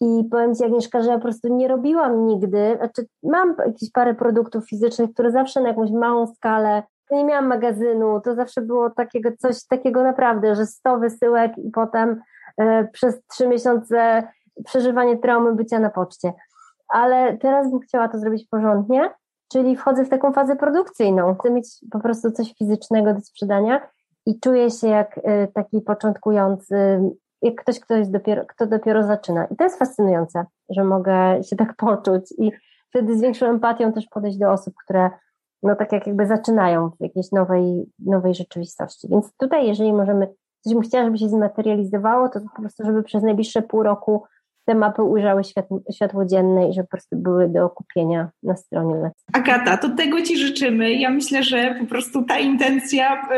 I 0.00 0.24
powiem 0.30 0.54
Ci 0.54 0.64
Agnieszka, 0.64 1.02
że 1.02 1.10
ja 1.10 1.16
po 1.16 1.22
prostu 1.22 1.48
nie 1.48 1.68
robiłam 1.68 2.26
nigdy, 2.26 2.74
znaczy 2.76 3.06
mam 3.22 3.54
jakieś 3.66 3.90
parę 3.92 4.14
produktów 4.14 4.68
fizycznych, 4.68 5.12
które 5.12 5.30
zawsze 5.30 5.60
na 5.60 5.68
jakąś 5.68 5.90
małą 5.90 6.26
skalę, 6.26 6.82
nie 7.10 7.24
miałam 7.24 7.46
magazynu, 7.46 8.20
to 8.20 8.34
zawsze 8.34 8.62
było 8.62 8.90
takiego 8.90 9.30
coś 9.38 9.66
takiego 9.66 10.02
naprawdę, 10.02 10.54
że 10.54 10.66
100 10.66 10.98
wysyłek 10.98 11.58
i 11.58 11.70
potem 11.70 12.20
e, 12.58 12.88
przez 12.92 13.26
trzy 13.26 13.48
miesiące 13.48 14.28
przeżywanie 14.64 15.18
traumy 15.18 15.54
bycia 15.54 15.78
na 15.78 15.90
poczcie 15.90 16.32
ale 16.88 17.36
teraz 17.36 17.70
bym 17.70 17.80
chciała 17.80 18.08
to 18.08 18.18
zrobić 18.18 18.48
porządnie, 18.48 19.10
czyli 19.52 19.76
wchodzę 19.76 20.04
w 20.04 20.08
taką 20.08 20.32
fazę 20.32 20.56
produkcyjną. 20.56 21.34
Chcę 21.34 21.50
mieć 21.50 21.68
po 21.90 22.00
prostu 22.00 22.30
coś 22.30 22.54
fizycznego 22.58 23.14
do 23.14 23.20
sprzedania 23.20 23.88
i 24.26 24.40
czuję 24.40 24.70
się 24.70 24.88
jak 24.88 25.18
y, 25.18 25.22
taki 25.54 25.80
początkujący, 25.80 27.00
jak 27.42 27.54
ktoś, 27.54 27.80
kto, 27.80 27.94
jest 27.94 28.10
dopiero, 28.10 28.46
kto 28.46 28.66
dopiero 28.66 29.02
zaczyna. 29.02 29.44
I 29.44 29.56
to 29.56 29.64
jest 29.64 29.78
fascynujące, 29.78 30.44
że 30.68 30.84
mogę 30.84 31.42
się 31.42 31.56
tak 31.56 31.76
poczuć 31.86 32.34
i 32.38 32.52
wtedy 32.88 33.18
z 33.18 33.20
większą 33.20 33.46
empatią 33.46 33.92
też 33.92 34.06
podejść 34.06 34.38
do 34.38 34.52
osób, 34.52 34.74
które 34.84 35.10
no 35.62 35.76
tak 35.76 35.92
jak 35.92 36.06
jakby 36.06 36.26
zaczynają 36.26 36.90
w 36.90 37.00
jakiejś 37.00 37.32
nowej, 37.32 37.92
nowej 37.98 38.34
rzeczywistości. 38.34 39.08
Więc 39.08 39.36
tutaj, 39.36 39.66
jeżeli 39.66 39.92
możemy, 39.92 40.34
coś 40.60 40.74
bym 40.74 40.82
chciała, 40.82 41.04
żeby 41.04 41.18
się 41.18 41.28
zmaterializowało, 41.28 42.28
to 42.28 42.40
po 42.40 42.62
prostu, 42.62 42.84
żeby 42.84 43.02
przez 43.02 43.22
najbliższe 43.22 43.62
pół 43.62 43.82
roku 43.82 44.24
te 44.66 44.74
mapy 44.74 45.02
ujrzały 45.02 45.44
światło, 45.44 45.80
światło 45.94 46.24
dzienne 46.24 46.70
i 46.70 46.74
że 46.74 46.82
po 46.82 46.88
prostu 46.88 47.16
były 47.16 47.48
do 47.48 47.68
kupienia 47.68 48.28
na 48.42 48.56
stronie. 48.56 49.10
Agata, 49.32 49.76
to 49.76 49.88
tego 49.88 50.22
Ci 50.22 50.38
życzymy. 50.38 50.94
Ja 50.94 51.10
myślę, 51.10 51.42
że 51.42 51.76
po 51.80 51.86
prostu 51.86 52.22
ta 52.22 52.38
intencja 52.38 53.28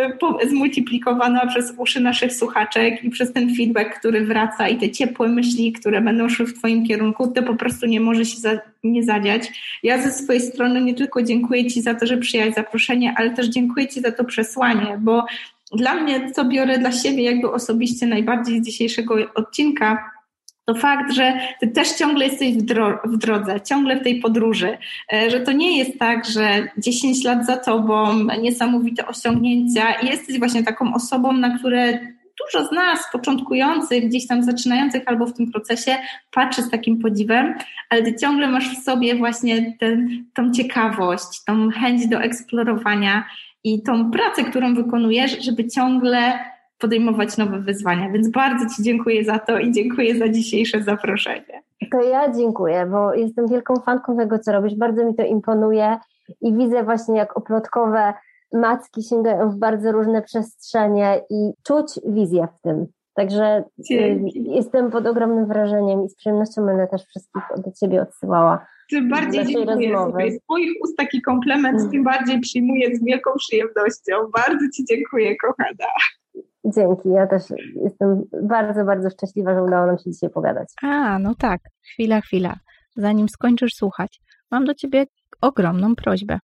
e, 0.43 0.49
zmultiplikowana 0.49 1.47
przez 1.47 1.75
uszy 1.79 2.01
naszych 2.01 2.33
słuchaczek 2.33 3.05
i 3.05 3.11
przez 3.11 3.33
ten 3.33 3.55
feedback, 3.55 3.99
który 3.99 4.27
wraca 4.27 4.69
i 4.69 4.79
te 4.79 4.91
ciepłe 4.91 5.29
myśli, 5.29 5.73
które 5.73 6.01
będą 6.01 6.29
szły 6.29 6.47
w 6.47 6.59
Twoim 6.59 6.87
kierunku, 6.87 7.29
to 7.29 7.43
po 7.43 7.55
prostu 7.55 7.87
nie 7.87 8.01
może 8.01 8.25
się 8.25 8.39
za, 8.39 8.51
nie 8.85 9.03
zadziać. 9.03 9.79
Ja 9.83 10.03
ze 10.03 10.13
swojej 10.13 10.43
strony 10.43 10.81
nie 10.81 10.95
tylko 10.95 11.23
dziękuję 11.23 11.71
Ci 11.71 11.83
za 11.83 11.95
to, 11.95 12.07
że 12.07 12.17
przyjąłeś 12.17 12.55
zaproszenie, 12.55 13.15
ale 13.17 13.31
też 13.31 13.49
dziękuję 13.49 13.89
Ci 13.89 14.01
za 14.01 14.13
to 14.13 14.25
przesłanie, 14.25 14.99
bo 15.01 15.25
dla 15.73 15.95
mnie, 15.95 16.33
co 16.33 16.45
biorę 16.45 16.79
dla 16.79 16.93
siebie 16.93 17.23
jakby 17.23 17.53
osobiście 17.53 18.07
najbardziej 18.07 18.61
z 18.61 18.67
dzisiejszego 18.67 19.15
odcinka, 19.35 20.11
to 20.69 20.75
fakt, 20.75 21.13
że 21.13 21.33
ty 21.61 21.69
też 21.69 21.93
ciągle 21.93 22.25
jesteś 22.25 22.55
w, 22.55 22.63
dro 22.63 23.01
w, 23.05 23.17
drodze, 23.17 23.61
ciągle 23.61 23.97
w 24.01 24.03
tej 24.03 24.21
podróży, 24.21 24.79
e, 25.13 25.31
że 25.31 25.41
to 25.41 25.53
nie 25.53 25.79
jest 25.79 25.99
tak, 25.99 26.25
że 26.25 26.69
10 26.79 27.25
lat 27.25 27.47
za 27.47 27.57
tobą, 27.57 28.25
niesamowite 28.41 29.07
osiągnięcia 29.07 29.93
i 30.03 30.07
jesteś 30.07 30.39
właśnie 30.39 30.65
taką 30.65 30.95
osobą, 30.95 31.33
na 31.33 31.59
które 31.59 31.99
dużo 32.45 32.67
z 32.67 32.73
nas, 32.73 32.99
początkujących, 33.13 34.09
gdzieś 34.09 34.27
tam 34.27 34.43
zaczynających 34.43 35.03
albo 35.07 35.27
w 35.27 35.33
tym 35.33 35.53
procesie, 35.53 35.97
patrzy 36.33 36.63
z 36.63 36.71
takim 36.71 36.99
podziwem, 36.99 37.55
ale 37.91 38.03
ty 38.03 38.15
ciągle 38.15 38.49
masz 38.49 38.79
w 38.79 38.83
sobie 38.83 39.15
właśnie 39.15 39.77
ten, 39.81 40.25
tą 40.35 40.53
ciekawość, 40.53 41.45
tą 41.47 41.71
chęć 41.71 42.07
do 42.07 42.21
eksplorowania 42.21 43.25
i 43.65 43.83
tą 43.83 44.11
pracę, 44.11 44.45
którą 44.45 44.75
wykonujesz, 44.75 45.45
żeby 45.45 45.69
ciągle 45.69 46.39
podejmować 46.79 47.37
nowe 47.37 47.59
wyzwania. 47.59 48.11
Więc 48.11 48.31
bardzo 48.31 48.67
Ci 48.77 48.83
dziękuję 48.83 49.25
za 49.25 49.39
to 49.39 49.59
i 49.59 49.73
dziękuję 49.73 50.19
za 50.19 50.29
dzisiejsze 50.29 50.83
zaproszenie. 50.83 51.63
To 51.93 52.03
ja 52.03 52.33
dziękuję, 52.33 52.87
bo 52.87 53.15
jestem 53.15 53.49
wielką 53.49 53.75
fanką 53.77 54.17
tego, 54.17 54.39
co 54.39 54.53
robisz. 54.53 54.75
Bardzo 54.75 55.05
mi 55.05 55.15
to 55.15 55.23
imponuje 55.23 55.99
i 56.41 56.55
widzę 56.55 56.85
właśnie, 56.85 57.19
jak 57.19 57.37
oplotkowe 57.37 58.15
macki 58.53 59.03
sięgają 59.03 59.51
w 59.51 59.57
bardzo 59.57 59.93
różne 59.93 60.23
przestrzenie 60.23 61.21
i 61.31 61.53
czuć 61.63 61.87
wizję 62.07 62.49
w 62.59 62.61
tym. 62.61 62.87
Także 63.15 63.65
y, 63.79 63.83
Dzięki. 63.83 64.45
jestem 64.51 64.91
pod 64.91 65.07
ogromnym 65.07 65.47
wrażeniem 65.47 66.05
i 66.05 66.09
z 66.09 66.17
przyjemnością 66.17 66.67
będę 66.67 66.87
też 66.87 67.03
wszystkich 67.05 67.43
do 67.57 67.73
Ciebie 67.81 68.03
odsyłała. 68.03 68.67
Tym 68.91 69.09
bardziej 69.09 69.47
dziękuję. 69.47 69.93
Rozmowy. 69.93 70.31
Z 70.31 70.43
Twoich 70.43 70.71
ust 70.83 70.97
taki 70.97 71.23
komplement, 71.23 71.79
mm. 71.79 71.91
tym 71.91 72.05
bardziej 72.05 72.41
przyjmuję 72.41 72.97
z 72.97 73.05
wielką 73.05 73.31
przyjemnością. 73.39 74.31
Bardzo 74.37 74.65
Ci 74.75 74.85
dziękuję, 74.85 75.37
kochana. 75.37 75.91
Dzięki, 76.75 77.09
ja 77.09 77.27
też 77.27 77.43
jestem 77.85 78.23
bardzo, 78.43 78.85
bardzo 78.85 79.11
szczęśliwa, 79.11 79.55
że 79.55 79.63
udało 79.63 79.87
nam 79.87 79.99
się 79.99 80.11
dzisiaj 80.11 80.31
pogadać. 80.31 80.69
A, 80.83 81.19
no 81.19 81.35
tak, 81.39 81.61
chwila, 81.93 82.21
chwila. 82.21 82.55
Zanim 82.97 83.29
skończysz 83.29 83.73
słuchać, 83.75 84.21
mam 84.51 84.65
do 84.65 84.75
Ciebie 84.75 85.05
ogromną 85.41 85.95
prośbę. 85.95 86.39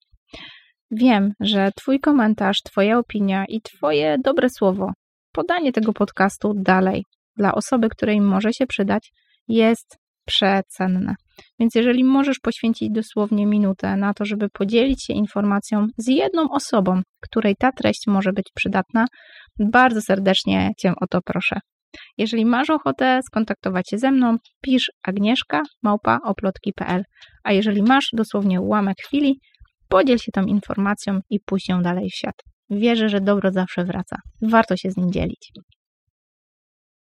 Wiem, 0.91 1.33
że 1.41 1.71
Twój 1.77 2.01
komentarz, 2.01 2.63
Twoja 2.65 2.99
opinia 2.99 3.45
i 3.49 3.61
Twoje 3.61 4.17
dobre 4.25 4.49
słowo, 4.51 4.93
podanie 5.33 5.73
tego 5.73 5.93
podcastu 5.93 6.53
dalej 6.55 7.05
dla 7.37 7.55
osoby, 7.55 7.89
której 7.89 8.21
może 8.21 8.53
się 8.53 8.67
przydać, 8.67 9.13
jest 9.49 9.99
przecenne. 10.27 11.15
Więc 11.61 11.75
jeżeli 11.75 12.05
możesz 12.05 12.39
poświęcić 12.39 12.89
dosłownie 12.93 13.47
minutę 13.47 13.97
na 13.97 14.15
to, 14.15 14.25
żeby 14.25 14.49
podzielić 14.49 15.05
się 15.05 15.13
informacją 15.13 15.87
z 15.99 16.09
jedną 16.09 16.51
osobą, 16.51 17.01
której 17.21 17.55
ta 17.59 17.73
treść 17.73 18.07
może 18.07 18.33
być 18.33 18.47
przydatna, 18.55 19.07
bardzo 19.59 20.01
serdecznie 20.01 20.71
Cię 20.79 20.93
o 21.01 21.07
to 21.07 21.21
proszę. 21.25 21.61
Jeżeli 22.19 22.45
masz 22.45 22.71
ochotę 22.71 23.21
skontaktować 23.27 23.91
się 23.91 23.99
ze 23.99 24.11
mną, 24.11 24.37
pisz 24.61 24.91
agnieszka 25.03 25.63
małpa 25.83 26.19
oplotki.pl, 26.25 27.03
a 27.45 27.53
jeżeli 27.53 27.83
masz 27.83 28.09
dosłownie 28.13 28.61
ułamek 28.61 28.97
chwili, 29.07 29.41
podziel 29.89 30.19
się 30.19 30.33
tą 30.33 30.45
informacją 30.45 31.21
i 31.31 31.41
puść 31.41 31.69
ją 31.69 31.83
dalej 31.83 32.11
w 32.11 32.17
świat. 32.17 32.35
Wierzę, 32.71 33.09
że 33.09 33.21
dobro 33.21 33.53
zawsze 33.53 33.85
wraca. 33.85 34.17
Warto 34.43 34.77
się 34.77 34.91
z 34.91 34.97
nim 34.97 35.13
dzielić. 35.13 35.53